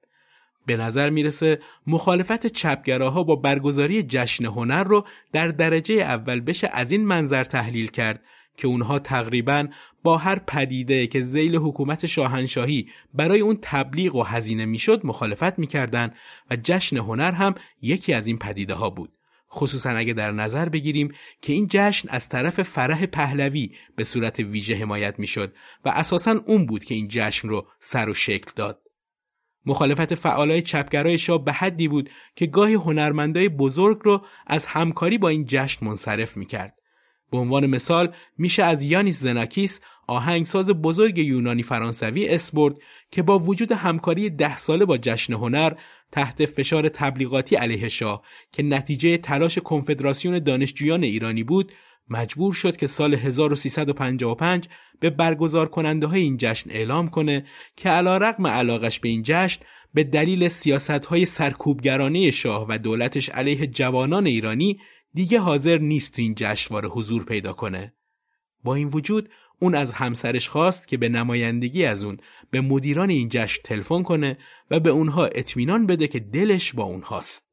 [0.67, 6.93] به نظر می‌رسه مخالفت چپگراها با برگزاری جشن هنر رو در درجه اول بشه از
[6.93, 8.23] این منظر تحلیل کرد
[8.57, 9.69] که اونها تقریبا
[10.03, 16.15] با هر پدیده که زیل حکومت شاهنشاهی برای اون تبلیغ و هزینه می‌شد مخالفت می‌کردند
[16.51, 19.13] و جشن هنر هم یکی از این پدیده ها بود.
[19.53, 24.75] خصوصا اگه در نظر بگیریم که این جشن از طرف فرح پهلوی به صورت ویژه
[24.75, 28.83] حمایت می‌شد و اساسا اون بود که این جشن رو سر و شکل داد.
[29.67, 35.29] مخالفت فعالای چپگرای شاه به حدی بود که گاهی هنرمندای بزرگ رو از همکاری با
[35.29, 36.75] این جشن منصرف می‌کرد.
[37.31, 39.81] به عنوان مثال میشه از یانیس زناکیس
[40.11, 42.77] آهنگساز بزرگ یونانی فرانسوی اسپورت
[43.11, 45.73] که با وجود همکاری ده ساله با جشن هنر
[46.13, 51.73] تحت فشار تبلیغاتی علیه شاه که نتیجه تلاش کنفدراسیون دانشجویان ایرانی بود
[52.09, 54.69] مجبور شد که سال 1355
[55.01, 57.47] به برگزار کننده های این جشن اعلام کنه
[57.77, 59.61] که علا رقم علاقش به این جشن
[59.95, 64.81] به دلیل سیاست های سرکوبگرانه شاه و دولتش علیه جوانان ایرانی
[65.15, 67.95] دیگه حاضر نیست تو این جشنواره حضور پیدا کنه.
[68.65, 69.29] با این وجود
[69.61, 72.17] اون از همسرش خواست که به نمایندگی از اون
[72.51, 74.39] به مدیران این جشن تلفن کنه
[74.71, 77.51] و به اونها اطمینان بده که دلش با اونهاست.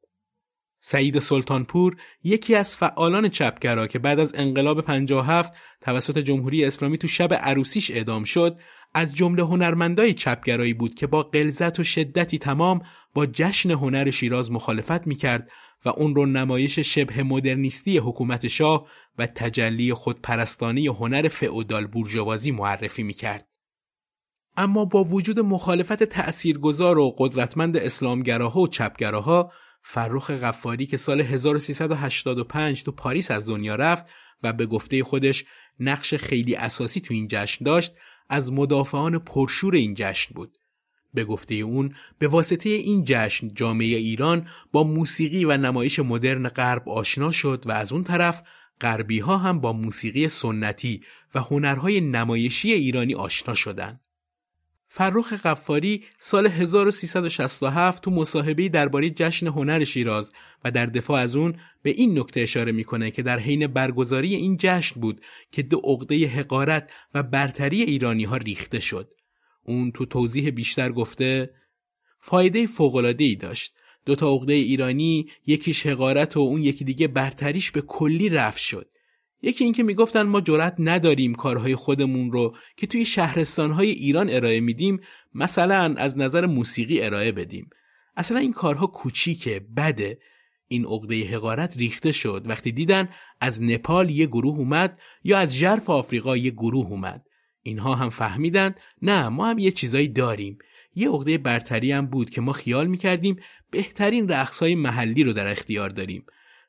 [0.80, 7.08] سعید سلطانپور یکی از فعالان چپگرا که بعد از انقلاب 57 توسط جمهوری اسلامی تو
[7.08, 8.58] شب عروسیش اعدام شد
[8.94, 12.80] از جمله هنرمندای چپگرایی بود که با غلظت و شدتی تمام
[13.14, 15.50] با جشن هنر شیراز مخالفت می‌کرد
[15.84, 23.02] و اون رو نمایش شبه مدرنیستی حکومت شاه و تجلی خودپرستانی هنر فئودال بورژوازی معرفی
[23.02, 23.48] می‌کرد.
[24.56, 29.52] اما با وجود مخالفت تأثیرگذار و قدرتمند اسلامگراها و چپگراها
[29.82, 34.06] فرخ غفاری که سال 1385 تو پاریس از دنیا رفت
[34.42, 35.44] و به گفته خودش
[35.80, 37.92] نقش خیلی اساسی تو این جشن داشت
[38.28, 40.58] از مدافعان پرشور این جشن بود.
[41.14, 46.88] به گفته اون به واسطه این جشن جامعه ایران با موسیقی و نمایش مدرن غرب
[46.88, 48.42] آشنا شد و از اون طرف
[48.80, 51.02] غربی ها هم با موسیقی سنتی
[51.34, 54.00] و هنرهای نمایشی ایرانی آشنا شدند.
[54.90, 60.32] فرخ قفاری سال 1367 تو مصاحبه درباره جشن هنر شیراز
[60.64, 64.56] و در دفاع از اون به این نکته اشاره می‌کنه که در حین برگزاری این
[64.60, 65.20] جشن بود
[65.52, 69.14] که دو عقده حقارت و برتری ایرانی ها ریخته شد.
[69.68, 71.50] اون تو توضیح بیشتر گفته
[72.20, 72.68] فایده
[73.18, 73.74] ای داشت.
[74.06, 78.88] دو تا عقده ایرانی یکیش حقارت و اون یکی دیگه برتریش به کلی رفت شد.
[79.42, 85.00] یکی اینکه می‌گفتن ما جرأت نداریم کارهای خودمون رو که توی شهرستانهای ایران ارائه میدیم
[85.34, 87.70] مثلا از نظر موسیقی ارائه بدیم
[88.16, 90.18] اصلا این کارها کوچیکه بده
[90.68, 93.08] این عقده حقارت ریخته شد وقتی دیدن
[93.40, 97.27] از نپال یه گروه اومد یا از ژرف آفریقا یه گروه اومد
[97.68, 100.58] اینها هم فهمیدن نه ما هم یه چیزایی داریم.
[100.94, 103.36] یه عقده برتری هم بود که ما خیال می‌کردیم
[103.70, 106.26] بهترین رقصهای محلی رو در اختیار داریم.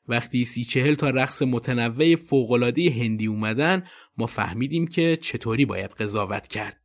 [0.08, 3.84] وقتی سی چهل تا رقص متنوع فوقالعاده هندی اومدن
[4.18, 6.80] ما فهمیدیم که چطوری باید قضاوت کرد.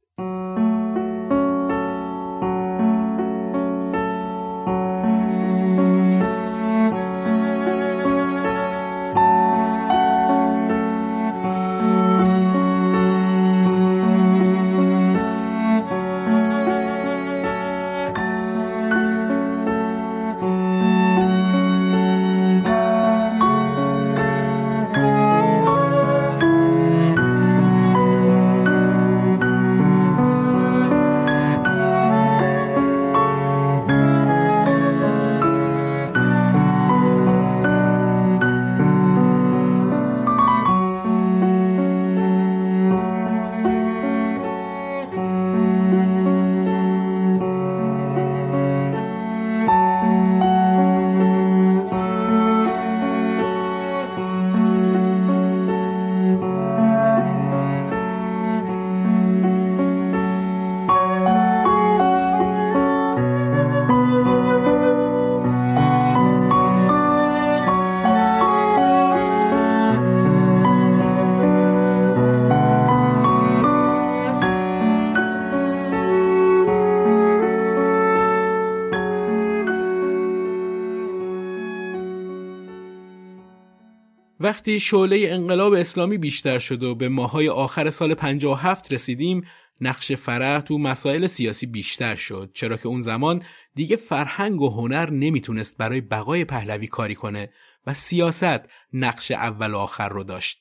[84.45, 89.47] وقتی شعله انقلاب اسلامی بیشتر شد و به ماهای آخر سال 57 رسیدیم
[89.81, 93.43] نقش فرح تو مسائل سیاسی بیشتر شد چرا که اون زمان
[93.75, 97.49] دیگه فرهنگ و هنر نمی‌تونست برای بقای پهلوی کاری کنه
[97.87, 100.59] و سیاست نقش اول و آخر رو داشت.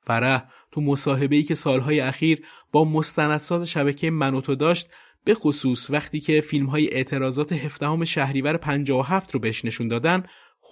[0.00, 4.88] فرح تو مصاحبه‌ای که سالهای اخیر با مستندساز شبکه منوتو داشت
[5.24, 10.22] به خصوص وقتی که فیلم های اعتراضات هفدهم شهریور 57 رو بهش نشون دادن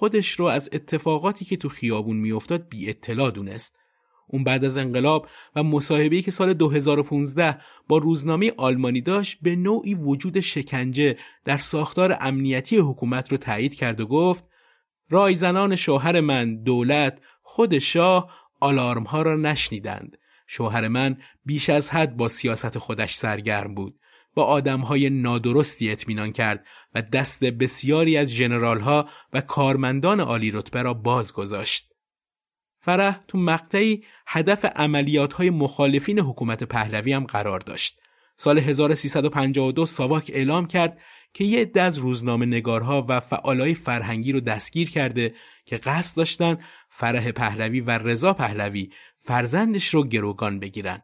[0.00, 3.76] خودش رو از اتفاقاتی که تو خیابون میافتاد بی اطلاع دونست.
[4.28, 9.94] اون بعد از انقلاب و مصاحبه‌ای که سال 2015 با روزنامه آلمانی داشت به نوعی
[9.94, 14.44] وجود شکنجه در ساختار امنیتی حکومت رو تایید کرد و گفت
[15.10, 18.30] رایزنان شوهر من دولت خود شاه
[18.60, 24.00] آلارم ها را نشنیدند شوهر من بیش از حد با سیاست خودش سرگرم بود
[24.34, 30.94] با آدمهای نادرستی اطمینان کرد و دست بسیاری از ها و کارمندان عالی رتبه را
[30.94, 31.90] باز گذاشت.
[32.80, 38.00] فرح تو مقطعی هدف عملیات های مخالفین حکومت پهلوی هم قرار داشت.
[38.36, 40.98] سال 1352 ساواک اعلام کرد
[41.32, 46.58] که یه عده از روزنامه نگارها و فعالای فرهنگی رو دستگیر کرده که قصد داشتن
[46.90, 51.02] فرح پهلوی و رضا پهلوی فرزندش رو گروگان بگیرن.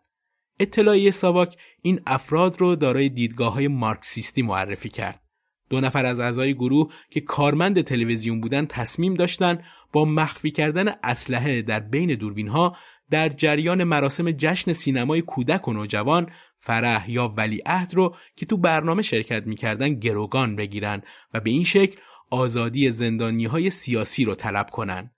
[0.60, 5.22] اطلاعیه ساواک این افراد رو دارای دیدگاه های مارکسیستی معرفی کرد.
[5.70, 9.58] دو نفر از اعضای گروه که کارمند تلویزیون بودن تصمیم داشتن
[9.92, 12.76] با مخفی کردن اسلحه در بین دوربین ها
[13.10, 16.30] در جریان مراسم جشن سینمای کودک و نوجوان
[16.60, 21.02] فرح یا ولیعهد رو که تو برنامه شرکت می‌کردن گروگان بگیرن
[21.34, 22.00] و به این شکل
[22.30, 25.10] آزادی زندانی های سیاسی رو طلب کنن.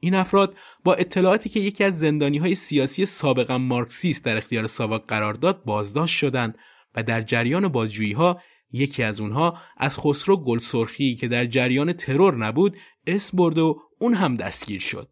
[0.00, 5.06] این افراد با اطلاعاتی که یکی از زندانی های سیاسی سابقا مارکسیست در اختیار ساواک
[5.06, 6.58] قرار داد بازداشت شدند
[6.94, 8.40] و در جریان بازجویی ها
[8.72, 12.76] یکی از اونها از خسرو گلسرخی که در جریان ترور نبود
[13.06, 15.08] اسم برد و اون هم دستگیر شد.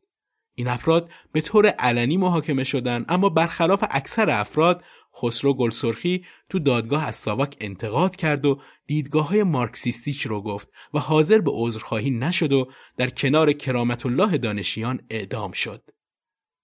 [0.58, 4.84] این افراد به طور علنی محاکمه شدند اما برخلاف اکثر افراد
[5.16, 10.98] خسرو گلسرخی تو دادگاه از ساواک انتقاد کرد و دیدگاه های مارکسیستیش رو گفت و
[10.98, 15.90] حاضر به عذرخواهی نشد و در کنار کرامت الله دانشیان اعدام شد.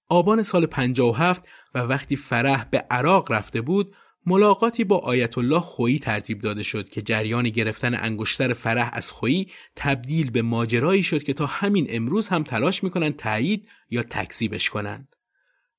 [0.08, 3.96] آبان سال 57 و وقتی فرح به عراق رفته بود
[4.26, 9.50] ملاقاتی با آیت الله خویی ترتیب داده شد که جریان گرفتن انگشتر فرح از خویی
[9.76, 15.08] تبدیل به ماجرایی شد که تا همین امروز هم تلاش می‌کنن تایید یا تکذیبش کنن.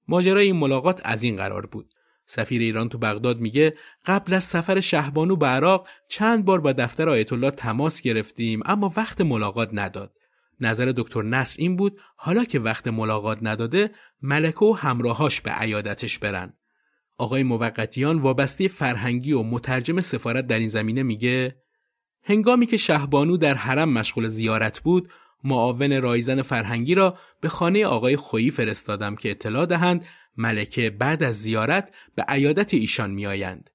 [0.07, 1.93] ماجرای این ملاقات از این قرار بود.
[2.25, 7.09] سفیر ایران تو بغداد میگه قبل از سفر شهبانو به عراق چند بار با دفتر
[7.09, 10.13] آیت الله تماس گرفتیم اما وقت ملاقات نداد.
[10.59, 13.91] نظر دکتر نصر این بود حالا که وقت ملاقات نداده
[14.21, 16.53] ملکه و همراهاش به عیادتش برن.
[17.17, 21.55] آقای موقتیان وابسته فرهنگی و مترجم سفارت در این زمینه میگه
[22.23, 25.09] هنگامی که شهبانو در حرم مشغول زیارت بود
[25.43, 30.05] معاون رایزن فرهنگی را به خانه آقای خویی فرستادم که اطلاع دهند
[30.37, 33.69] ملکه بعد از زیارت به عیادت ایشان میآیند.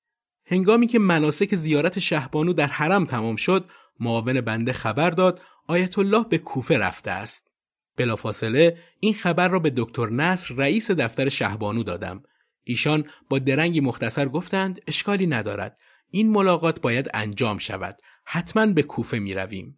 [0.47, 3.71] هنگامی که مناسک زیارت شهبانو در حرم تمام شد
[4.01, 7.51] معاون بنده خبر داد آیت الله به کوفه رفته است.
[7.97, 12.23] بلافاصله این خبر را به دکتر نصر رئیس دفتر شهبانو دادم.
[12.65, 15.79] ایشان با درنگی مختصر گفتند اشکالی ندارد.
[16.11, 17.97] این ملاقات باید انجام شود.
[18.25, 19.77] حتما به کوفه می رویم.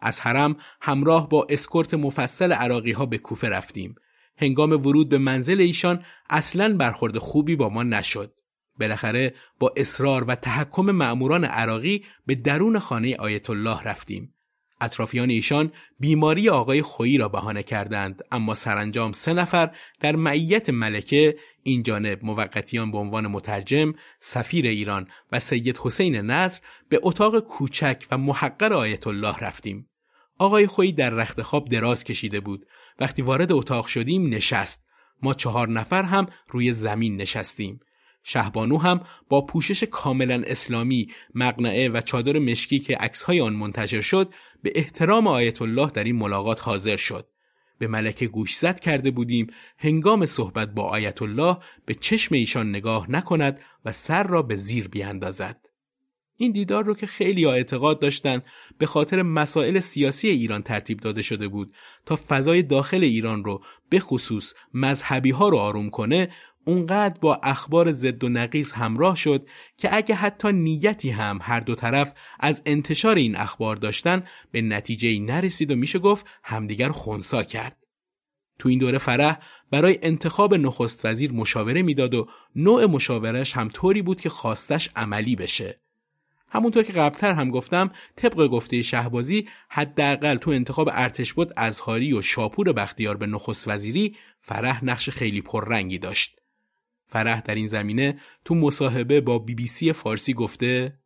[0.00, 3.94] از حرم همراه با اسکورت مفصل عراقی ها به کوفه رفتیم.
[4.38, 8.32] هنگام ورود به منزل ایشان اصلا برخورد خوبی با ما نشد.
[8.80, 14.35] بالاخره با اصرار و تحکم معموران عراقی به درون خانه آیت الله رفتیم.
[14.80, 19.70] اطرافیان ایشان بیماری آقای خویی را بهانه کردند اما سرانجام سه نفر
[20.00, 26.60] در معیت ملکه این جانب موقتیان به عنوان مترجم سفیر ایران و سید حسین نصر
[26.88, 29.88] به اتاق کوچک و محقر آیت الله رفتیم.
[30.38, 32.66] آقای خویی در رخت خواب دراز کشیده بود.
[33.00, 34.84] وقتی وارد اتاق شدیم نشست.
[35.22, 37.80] ما چهار نفر هم روی زمین نشستیم.
[38.28, 44.32] شهبانو هم با پوشش کاملا اسلامی مقنعه و چادر مشکی که عکسهای آن منتشر شد
[44.62, 47.28] به احترام آیت الله در این ملاقات حاضر شد.
[47.78, 49.46] به ملکه گوشزد کرده بودیم
[49.78, 51.56] هنگام صحبت با آیت الله
[51.86, 55.66] به چشم ایشان نگاه نکند و سر را به زیر بیاندازد
[56.36, 58.44] این دیدار رو که خیلی اعتقاد داشتند
[58.78, 61.74] به خاطر مسائل سیاسی ایران ترتیب داده شده بود
[62.06, 66.30] تا فضای داخل ایران رو به خصوص مذهبی ها رو آروم کنه
[66.68, 71.74] اونقدر با اخبار زد و نقیز همراه شد که اگه حتی نیتی هم هر دو
[71.74, 77.76] طرف از انتشار این اخبار داشتن به نتیجه نرسید و میشه گفت همدیگر خونسا کرد.
[78.58, 79.38] تو این دوره فرح
[79.70, 85.36] برای انتخاب نخست وزیر مشاوره می‌داد و نوع مشاورش هم طوری بود که خواستش عملی
[85.36, 85.80] بشه.
[86.48, 92.22] همونطور که قبلتر هم گفتم طبق گفته شهبازی حداقل تو انتخاب ارتش بود ازهاری و
[92.22, 96.40] شاپور بختیار به نخست وزیری فرح نقش خیلی پررنگی داشت.
[97.16, 100.98] فرح در این زمینه تو مصاحبه با بی بی سی فارسی گفته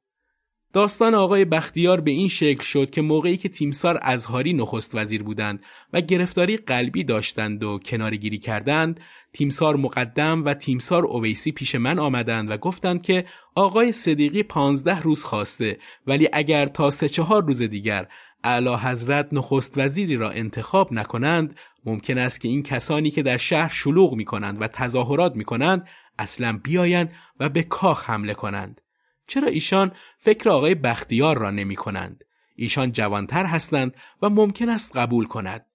[0.72, 5.62] داستان آقای بختیار به این شکل شد که موقعی که تیمسار ازهاری نخست وزیر بودند
[5.92, 9.00] و گرفتاری قلبی داشتند و کنارگیری کردند
[9.32, 15.24] تیمسار مقدم و تیمسار اویسی پیش من آمدند و گفتند که آقای صدیقی پانزده روز
[15.24, 18.06] خواسته ولی اگر تا سه چهار روز دیگر
[18.44, 23.72] اعلی حضرت نخست وزیری را انتخاب نکنند ممکن است که این کسانی که در شهر
[23.72, 25.88] شلوغ می کنند و تظاهرات می کنند
[26.20, 28.80] اصلا بیایند و به کاخ حمله کنند.
[29.26, 32.24] چرا ایشان فکر آقای بختیار را نمی کنند؟
[32.56, 35.66] ایشان جوانتر هستند و ممکن است قبول کند.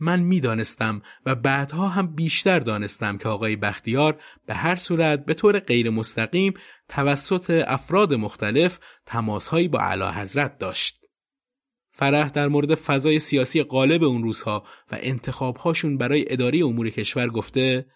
[0.00, 5.58] من می‌دانستم و بعدها هم بیشتر دانستم که آقای بختیار به هر صورت به طور
[5.58, 6.54] غیر مستقیم
[6.88, 11.06] توسط افراد مختلف تماسهایی با اعلی حضرت داشت.
[11.92, 17.86] فرح در مورد فضای سیاسی غالب اون روزها و انتخابهاشون برای اداره امور کشور گفته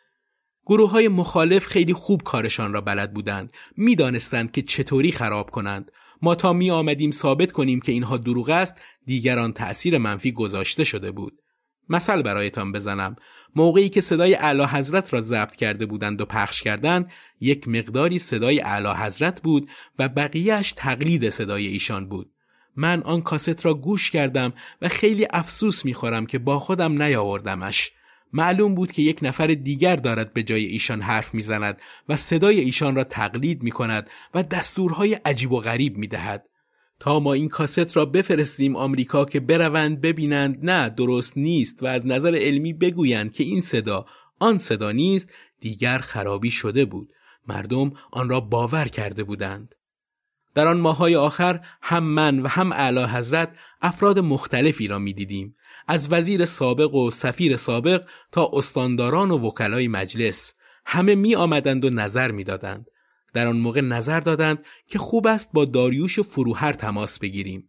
[0.70, 3.52] گروه های مخالف خیلی خوب کارشان را بلد بودند.
[3.76, 5.92] می‌دانستند که چطوری خراب کنند.
[6.22, 8.74] ما تا می آمدیم ثابت کنیم که اینها دروغ است
[9.06, 11.42] دیگران تأثیر منفی گذاشته شده بود.
[11.88, 13.16] مثل برایتان بزنم.
[13.56, 17.10] موقعی که صدای اعلی حضرت را ضبط کرده بودند و پخش کردند
[17.40, 22.30] یک مقداری صدای اعلی حضرت بود و بقیهش تقلید صدای ایشان بود.
[22.76, 24.52] من آن کاست را گوش کردم
[24.82, 27.92] و خیلی افسوس می‌خورم که با خودم نیاوردمش.
[28.32, 32.96] معلوم بود که یک نفر دیگر دارد به جای ایشان حرف می‌زند و صدای ایشان
[32.96, 36.46] را تقلید می کند و دستورهای عجیب و غریب می دهد.
[37.00, 42.06] تا ما این کاست را بفرستیم آمریکا که بروند ببینند نه درست نیست و از
[42.06, 44.06] نظر علمی بگویند که این صدا
[44.38, 47.12] آن صدا نیست دیگر خرابی شده بود.
[47.48, 49.74] مردم آن را باور کرده بودند.
[50.54, 55.56] در آن ماهای آخر هم من و هم اعلی حضرت افراد مختلفی را می‌دیدیم.
[55.90, 60.54] از وزیر سابق و سفیر سابق تا استانداران و وکلای مجلس
[60.86, 62.86] همه می آمدند و نظر می دادند.
[63.34, 67.68] در آن موقع نظر دادند که خوب است با داریوش فروهر تماس بگیریم.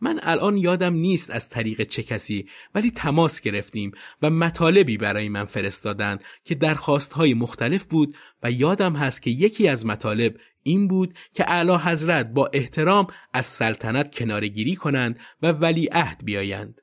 [0.00, 3.92] من الان یادم نیست از طریق چه کسی ولی تماس گرفتیم
[4.22, 9.86] و مطالبی برای من فرستادند که درخواستهای مختلف بود و یادم هست که یکی از
[9.86, 16.24] مطالب این بود که اعلی حضرت با احترام از سلطنت کنارگیری کنند و ولی عهد
[16.24, 16.81] بیایند.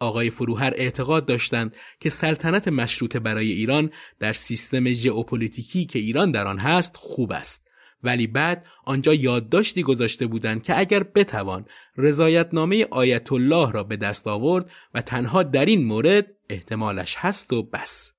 [0.00, 6.46] آقای فروهر اعتقاد داشتند که سلطنت مشروطه برای ایران در سیستم ژئوپلیتیکی که ایران در
[6.46, 7.68] آن هست خوب است.
[8.02, 14.26] ولی بعد آنجا یادداشتی گذاشته بودند که اگر بتوان رضایتنامه آیت الله را به دست
[14.26, 18.12] آورد و تنها در این مورد احتمالش هست و بس.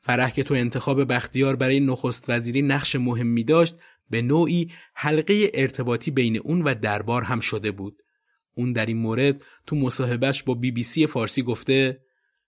[0.00, 3.76] فرح که تو انتخاب بختیار برای نخست وزیری نقش مهمی داشت
[4.10, 8.02] به نوعی حلقه ارتباطی بین اون و دربار هم شده بود.
[8.58, 12.00] اون در این مورد تو مصاحبهش با بی بی سی فارسی گفته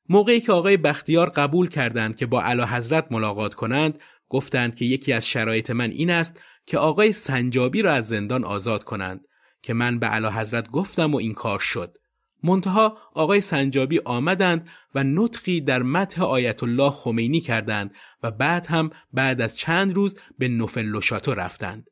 [0.09, 3.99] موقعی که آقای بختیار قبول کردند که با علا حضرت ملاقات کنند
[4.29, 8.85] گفتند که یکی از شرایط من این است که آقای سنجابی را از زندان آزاد
[8.85, 9.21] کنند
[9.63, 11.97] که من به علا حضرت گفتم و این کار شد.
[12.43, 18.91] منتها آقای سنجابی آمدند و نطقی در متح آیت الله خمینی کردند و بعد هم
[19.13, 21.91] بعد از چند روز به نوفل لوشاتو رفتند.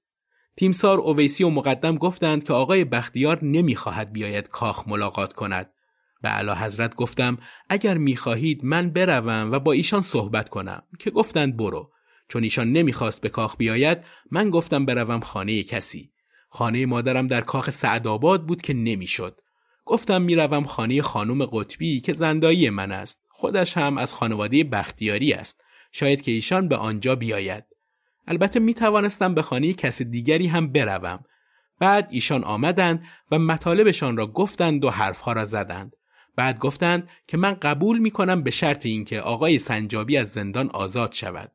[0.58, 5.70] تیمسار اویسی و مقدم گفتند که آقای بختیار نمی‌خواهد بیاید کاخ ملاقات کند.
[6.22, 7.38] به علا حضرت گفتم
[7.68, 10.82] اگر می‌خواهید من بروم و با ایشان صحبت کنم.
[10.98, 11.90] که گفتند برو.
[12.28, 13.98] چون ایشان نمی‌خواست به کاخ بیاید
[14.30, 16.10] من گفتم بروم خانه کسی.
[16.48, 19.40] خانه مادرم در کاخ سعدآباد بود که نمی‌شد.
[19.84, 23.20] گفتم می‌روم خانه خانم قطبی که زندایی من است.
[23.28, 25.64] خودش هم از خانواده بختیاری است.
[25.92, 27.64] شاید که ایشان به آنجا بیاید.
[28.28, 31.24] البته می توانستم به خانه کسی دیگری هم بروم.
[31.80, 35.92] بعد ایشان آمدند و مطالبشان را گفتند و حرفها را زدند.
[36.36, 41.12] بعد گفتند که من قبول می کنم به شرط اینکه آقای سنجابی از زندان آزاد
[41.12, 41.52] شود.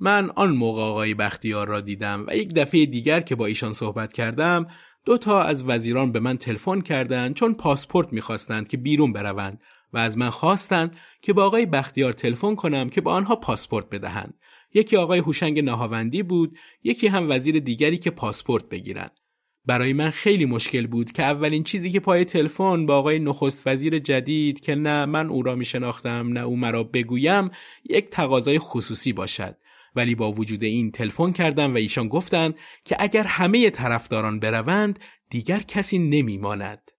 [0.00, 4.12] من آن موقع آقای بختیار را دیدم و یک دفعه دیگر که با ایشان صحبت
[4.12, 4.66] کردم
[5.04, 9.60] دو تا از وزیران به من تلفن کردند چون پاسپورت می‌خواستند که بیرون بروند
[9.92, 14.34] و از من خواستند که با آقای بختیار تلفن کنم که با آنها پاسپورت بدهند.
[14.74, 19.20] یکی آقای هوشنگ نهاوندی بود یکی هم وزیر دیگری که پاسپورت بگیرند
[19.66, 23.98] برای من خیلی مشکل بود که اولین چیزی که پای تلفن با آقای نخست وزیر
[23.98, 27.50] جدید که نه من او را می شناختم نه او مرا بگویم
[27.90, 29.56] یک تقاضای خصوصی باشد
[29.96, 32.54] ولی با وجود این تلفن کردم و ایشان گفتند
[32.84, 34.98] که اگر همه طرفداران بروند
[35.30, 36.90] دیگر کسی نمیماند.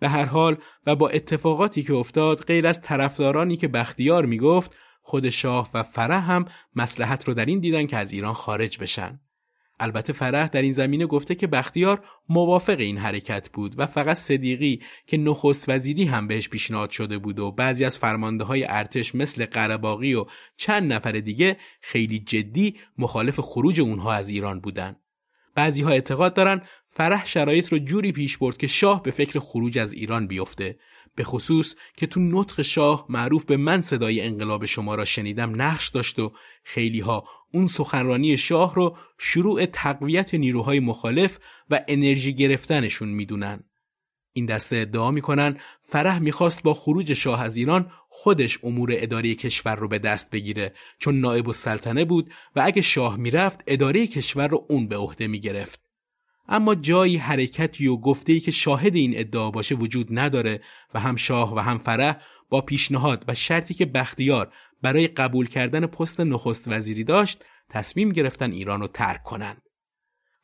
[0.00, 0.56] به هر حال
[0.86, 4.76] و با اتفاقاتی که افتاد غیر از طرفدارانی که بختیار می‌گفت
[5.06, 6.44] خود شاه و فرح هم
[6.76, 9.20] مسلحت رو در این دیدن که از ایران خارج بشن.
[9.80, 14.82] البته فرح در این زمینه گفته که بختیار موافق این حرکت بود و فقط صدیقی
[15.06, 19.46] که نخست وزیری هم بهش پیشنهاد شده بود و بعضی از فرمانده های ارتش مثل
[19.46, 20.24] قرباقی و
[20.56, 24.96] چند نفر دیگه خیلی جدی مخالف خروج اونها از ایران بودن.
[25.54, 29.78] بعضی ها اعتقاد دارن فرح شرایط رو جوری پیش برد که شاه به فکر خروج
[29.78, 30.78] از ایران بیفته
[31.16, 35.88] به خصوص که تو نطق شاه معروف به من صدای انقلاب شما را شنیدم نقش
[35.88, 36.32] داشت و
[36.64, 41.38] خیلی ها اون سخنرانی شاه رو شروع تقویت نیروهای مخالف
[41.70, 43.64] و انرژی گرفتنشون می‌دونن.
[44.32, 45.56] این دسته ادعا می‌کنن
[45.88, 50.74] فرح می‌خواست با خروج شاه از ایران خودش امور اداره کشور رو به دست بگیره
[50.98, 55.85] چون نائب السلطنه بود و اگه شاه می‌رفت اداره کشور رو اون به عهده می‌گرفت.
[56.48, 60.60] اما جایی حرکتی و گفته‌ای که شاهد این ادعا باشه وجود نداره
[60.94, 62.16] و هم شاه و هم فرح
[62.48, 68.52] با پیشنهاد و شرطی که بختیار برای قبول کردن پست نخست وزیری داشت تصمیم گرفتن
[68.52, 69.62] ایران رو ترک کنند.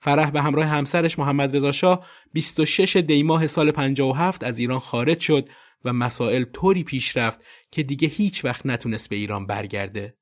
[0.01, 5.49] فرح به همراه همسرش محمد رضا شاه 26 دیماه سال 57 از ایران خارج شد
[5.85, 7.41] و مسائل طوری پیش رفت
[7.71, 10.15] که دیگه هیچ وقت نتونست به ایران برگرده.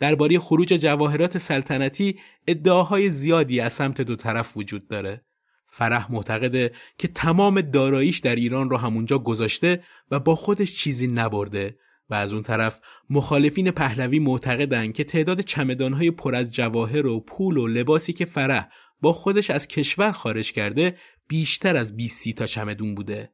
[0.00, 5.24] درباره خروج جواهرات سلطنتی ادعاهای زیادی از سمت دو طرف وجود داره.
[5.72, 11.78] فرح معتقده که تمام داراییش در ایران را همونجا گذاشته و با خودش چیزی نبرده
[12.10, 12.80] و از اون طرف
[13.10, 18.68] مخالفین پهلوی معتقدند که تعداد چمدانهای پر از جواهر و پول و لباسی که فرح
[19.00, 20.96] با خودش از کشور خارج کرده
[21.28, 23.32] بیشتر از 20 تا چمدون بوده.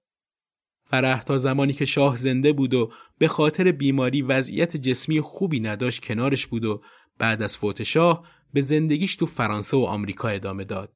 [0.91, 6.05] فرح تا زمانی که شاه زنده بود و به خاطر بیماری وضعیت جسمی خوبی نداشت
[6.05, 6.83] کنارش بود و
[7.19, 10.93] بعد از فوت شاه به زندگیش تو فرانسه و آمریکا ادامه داد.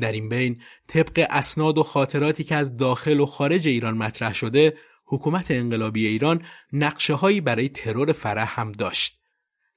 [0.00, 4.76] در این بین طبق اسناد و خاطراتی که از داخل و خارج ایران مطرح شده
[5.06, 9.18] حکومت انقلابی ایران نقشه هایی برای ترور فرح هم داشت.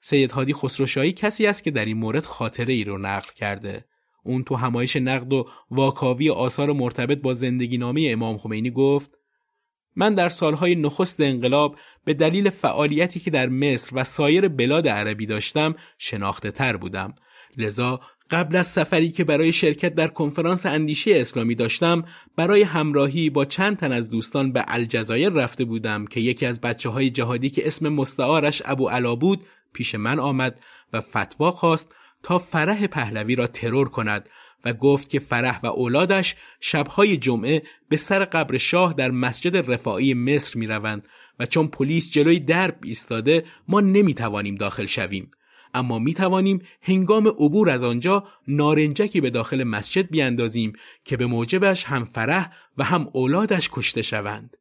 [0.01, 3.85] سید هادی خسروشاهی کسی است که در این مورد خاطره ای رو نقل کرده.
[4.23, 9.18] اون تو همایش نقد و واکاوی آثار مرتبط با زندگی نامه امام خمینی گفت
[9.95, 11.75] من در سالهای نخست انقلاب
[12.05, 17.13] به دلیل فعالیتی که در مصر و سایر بلاد عربی داشتم شناخته تر بودم.
[17.57, 17.99] لذا
[18.31, 22.03] قبل از سفری که برای شرکت در کنفرانس اندیشه اسلامی داشتم
[22.35, 26.89] برای همراهی با چند تن از دوستان به الجزایر رفته بودم که یکی از بچه
[26.89, 30.61] های جهادی که اسم مستعارش ابو علا بود پیش من آمد
[30.93, 34.29] و فتوا خواست تا فرح پهلوی را ترور کند
[34.65, 40.13] و گفت که فرح و اولادش شبهای جمعه به سر قبر شاه در مسجد رفاعی
[40.13, 41.07] مصر می روند
[41.39, 45.31] و چون پلیس جلوی درب ایستاده ما نمی توانیم داخل شویم
[45.73, 51.83] اما می توانیم هنگام عبور از آنجا نارنجکی به داخل مسجد بیاندازیم که به موجبش
[51.83, 54.57] هم فرح و هم اولادش کشته شوند.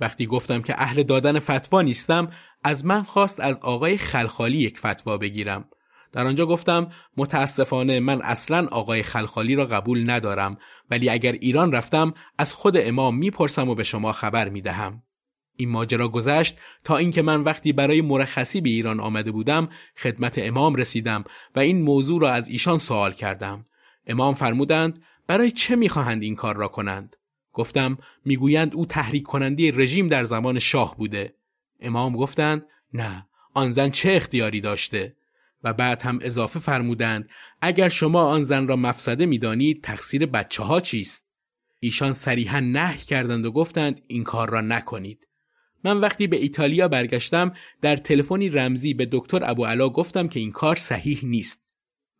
[0.00, 2.30] وقتی گفتم که اهل دادن فتوا نیستم
[2.64, 5.68] از من خواست از آقای خلخالی یک فتوا بگیرم.
[6.12, 10.58] در آنجا گفتم متاسفانه من اصلا آقای خلخالی را قبول ندارم
[10.90, 15.02] ولی اگر ایران رفتم از خود امام می‌پرسم و به شما خبر می‌دهم.
[15.56, 20.74] این ماجرا گذشت تا اینکه من وقتی برای مرخصی به ایران آمده بودم خدمت امام
[20.74, 23.64] رسیدم و این موضوع را از ایشان سوال کردم.
[24.06, 27.16] امام فرمودند برای چه می‌خواهند این کار را کنند؟
[27.52, 31.34] گفتم می‌گویند او تحریک کننده رژیم در زمان شاه بوده.
[31.80, 35.16] امام گفتند نه آن زن چه اختیاری داشته؟
[35.64, 37.28] و بعد هم اضافه فرمودند
[37.62, 41.24] اگر شما آن زن را مفسده می‌دانید تقصیر بچه ها چیست
[41.80, 45.28] ایشان صریحا نه کردند و گفتند این کار را نکنید
[45.84, 47.52] من وقتی به ایتالیا برگشتم
[47.82, 51.62] در تلفنی رمزی به دکتر ابو گفتم که این کار صحیح نیست.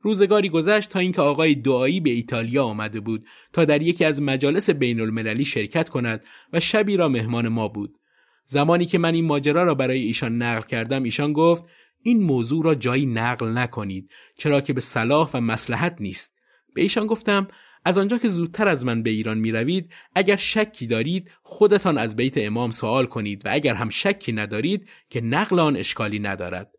[0.02, 4.70] روزگاری گذشت تا اینکه آقای دعایی به ایتالیا آمده بود تا در یکی از مجالس
[4.70, 7.98] بین المللی شرکت کند و شبی را مهمان ما بود.
[8.46, 11.64] زمانی که من این ماجرا را برای ایشان نقل کردم ایشان گفت
[12.02, 16.34] این موضوع را جایی نقل نکنید چرا که به صلاح و مسلحت نیست.
[16.74, 17.48] به ایشان گفتم
[17.84, 22.16] از آنجا که زودتر از من به ایران می روید اگر شکی دارید خودتان از
[22.16, 26.70] بیت امام سوال کنید و اگر هم شکی ندارید که نقل آن اشکالی ندارد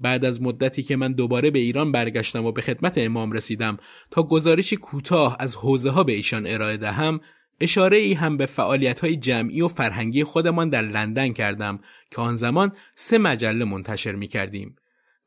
[0.00, 3.78] بعد از مدتی که من دوباره به ایران برگشتم و به خدمت امام رسیدم
[4.10, 7.20] تا گزارشی کوتاه از حوزه ها به ایشان ارائه دهم
[7.64, 12.36] اشاره ای هم به فعالیت های جمعی و فرهنگی خودمان در لندن کردم که آن
[12.36, 14.76] زمان سه مجله منتشر می کردیم.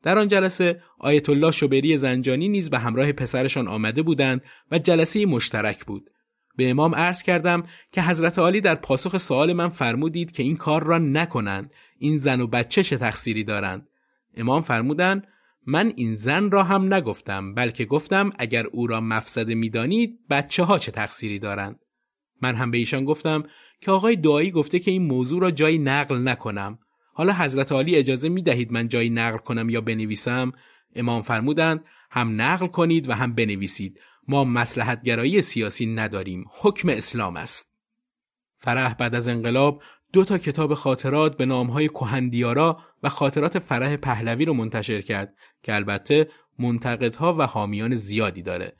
[0.02, 5.26] در آن جلسه آیت الله شبری زنجانی نیز به همراه پسرشان آمده بودند و جلسه
[5.26, 6.10] مشترک بود.
[6.56, 7.62] به امام عرض کردم
[7.92, 12.40] که حضرت عالی در پاسخ سوال من فرمودید که این کار را نکنند این زن
[12.40, 13.88] و بچه چه تقصیری دارند
[14.36, 15.26] امام فرمودند
[15.66, 20.78] من این زن را هم نگفتم بلکه گفتم اگر او را مفسده می‌دانید بچه ها
[20.78, 21.80] چه تقصیری دارند
[22.42, 23.44] من هم به ایشان گفتم
[23.80, 26.78] که آقای دعایی گفته که این موضوع را جایی نقل نکنم.
[27.12, 30.52] حالا حضرت عالی اجازه می دهید من جایی نقل کنم یا بنویسم؟
[30.96, 34.00] امام فرمودند هم نقل کنید و هم بنویسید.
[34.28, 37.72] ما مسلحت گرایی سیاسی نداریم حکم اسلام است.
[38.56, 39.82] فرح بعد از انقلاب
[40.12, 45.74] دو تا کتاب خاطرات به نامهای کهندیارا و خاطرات فرح پهلوی رو منتشر کرد که
[45.74, 46.28] البته
[46.58, 48.76] منتقدها و حامیان زیادی داره.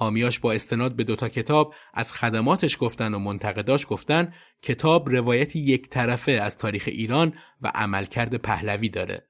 [0.00, 4.32] حامیاش با استناد به دوتا کتاب از خدماتش گفتن و منتقداش گفتن
[4.62, 9.26] کتاب روایتی یک طرفه از تاریخ ایران و عملکرد پهلوی داره.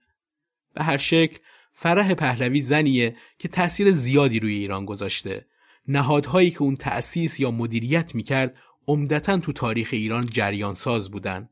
[0.74, 1.38] به هر شکل
[1.72, 5.46] فرح پهلوی زنیه که تأثیر زیادی روی ایران گذاشته.
[5.88, 8.56] نهادهایی که اون تأسیس یا مدیریت می‌کرد
[8.88, 11.48] عمدتا تو تاریخ ایران جریان ساز بودن.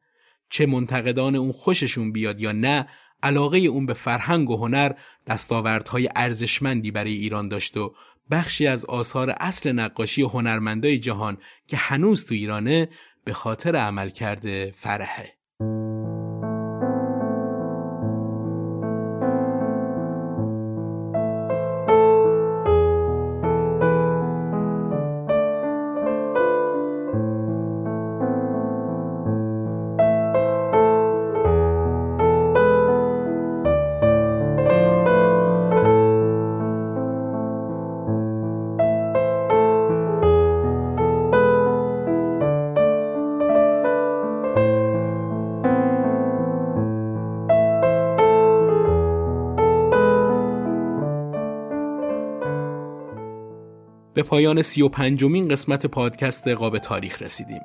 [0.50, 2.88] چه منتقدان اون خوششون بیاد یا نه
[3.22, 4.92] علاقه اون به فرهنگ و هنر
[5.26, 7.94] دستاوردهای ارزشمندی برای ایران داشت و
[8.30, 12.88] بخشی از آثار اصل نقاشی هنرمندای جهان که هنوز تو ایرانه
[13.24, 15.37] به خاطر عمل کرده فرحه.
[54.28, 57.60] پایان سی و پنجمین قسمت پادکست قاب تاریخ رسیدیم.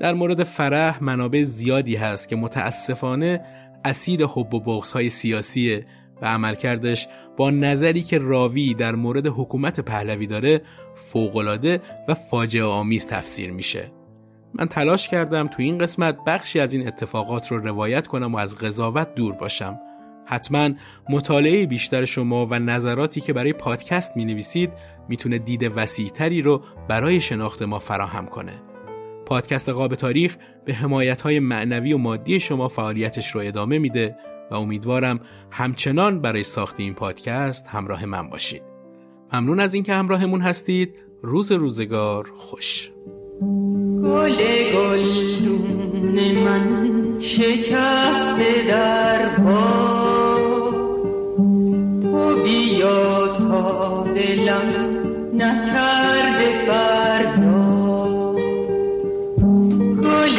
[0.00, 3.40] در مورد فرح منابع زیادی هست که متاسفانه
[3.84, 5.84] اسیر حب و بغض های سیاسی
[6.22, 10.62] و عملکردش با نظری که راوی در مورد حکومت پهلوی داره
[10.94, 13.92] فوقالعاده و فاجعه آمیز تفسیر میشه.
[14.54, 18.56] من تلاش کردم تو این قسمت بخشی از این اتفاقات رو روایت کنم و از
[18.56, 19.80] قضاوت دور باشم
[20.28, 20.70] حتما
[21.08, 24.70] مطالعه بیشتر شما و نظراتی که برای پادکست می نویسید
[25.08, 28.52] می‌تونه دید وسیعتری رو برای شناخت ما فراهم کنه.
[29.26, 34.16] پادکست قاب تاریخ به حمایت های معنوی و مادی شما فعالیتش رو ادامه میده
[34.50, 35.20] و امیدوارم
[35.50, 38.62] همچنان برای ساخت این پادکست همراه من باشید.
[39.32, 42.90] ممنون از اینکه همراهمون هستید روز روزگار خوش
[44.02, 44.36] گل
[44.74, 50.07] گلدون من شکسته در تو
[52.48, 54.68] بیا تا دلم
[55.34, 57.60] نکرده فردا.
[60.02, 60.38] گل